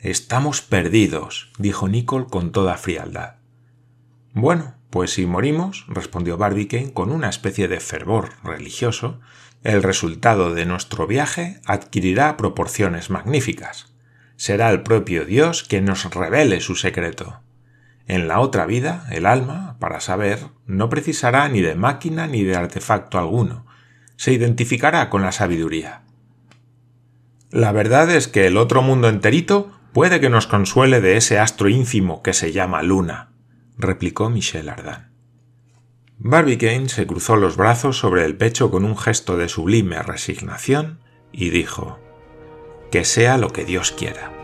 Estamos 0.00 0.62
perdidos, 0.62 1.52
dijo 1.58 1.88
Nicole 1.88 2.26
con 2.26 2.52
toda 2.52 2.76
frialdad. 2.76 3.36
Bueno, 4.32 4.74
pues 4.90 5.12
si 5.12 5.26
morimos, 5.26 5.84
respondió 5.88 6.36
Barbicane 6.36 6.92
con 6.92 7.10
una 7.10 7.28
especie 7.28 7.66
de 7.68 7.80
fervor 7.80 8.30
religioso, 8.42 9.20
el 9.64 9.82
resultado 9.82 10.54
de 10.54 10.66
nuestro 10.66 11.06
viaje 11.06 11.60
adquirirá 11.64 12.36
proporciones 12.36 13.08
magníficas. 13.10 13.94
Será 14.36 14.70
el 14.70 14.82
propio 14.82 15.24
Dios 15.24 15.64
quien 15.64 15.86
nos 15.86 16.04
revele 16.14 16.60
su 16.60 16.76
secreto. 16.76 17.40
En 18.06 18.28
la 18.28 18.40
otra 18.40 18.66
vida, 18.66 19.06
el 19.10 19.26
alma, 19.26 19.76
para 19.80 20.00
saber, 20.00 20.38
no 20.66 20.88
precisará 20.88 21.48
ni 21.48 21.60
de 21.60 21.74
máquina 21.74 22.26
ni 22.26 22.44
de 22.44 22.56
artefacto 22.56 23.18
alguno. 23.18 23.66
Se 24.16 24.32
identificará 24.32 25.10
con 25.10 25.22
la 25.22 25.32
sabiduría. 25.32 26.02
La 27.50 27.72
verdad 27.72 28.10
es 28.10 28.28
que 28.28 28.46
el 28.46 28.56
otro 28.56 28.82
mundo 28.82 29.08
enterito 29.08 29.72
puede 29.92 30.20
que 30.20 30.30
nos 30.30 30.46
consuele 30.46 31.00
de 31.00 31.16
ese 31.16 31.38
astro 31.38 31.68
ínfimo 31.68 32.22
que 32.22 32.32
se 32.32 32.52
llama 32.52 32.82
luna, 32.82 33.30
replicó 33.78 34.30
Michel 34.30 34.68
Ardan. 34.68 35.12
Barbicane 36.18 36.88
se 36.88 37.06
cruzó 37.06 37.36
los 37.36 37.56
brazos 37.56 37.98
sobre 37.98 38.24
el 38.24 38.36
pecho 38.36 38.70
con 38.70 38.84
un 38.84 38.96
gesto 38.96 39.36
de 39.36 39.48
sublime 39.48 40.02
resignación 40.02 41.00
y 41.30 41.50
dijo 41.50 41.98
Que 42.90 43.04
sea 43.04 43.36
lo 43.36 43.50
que 43.52 43.64
Dios 43.64 43.92
quiera. 43.92 44.35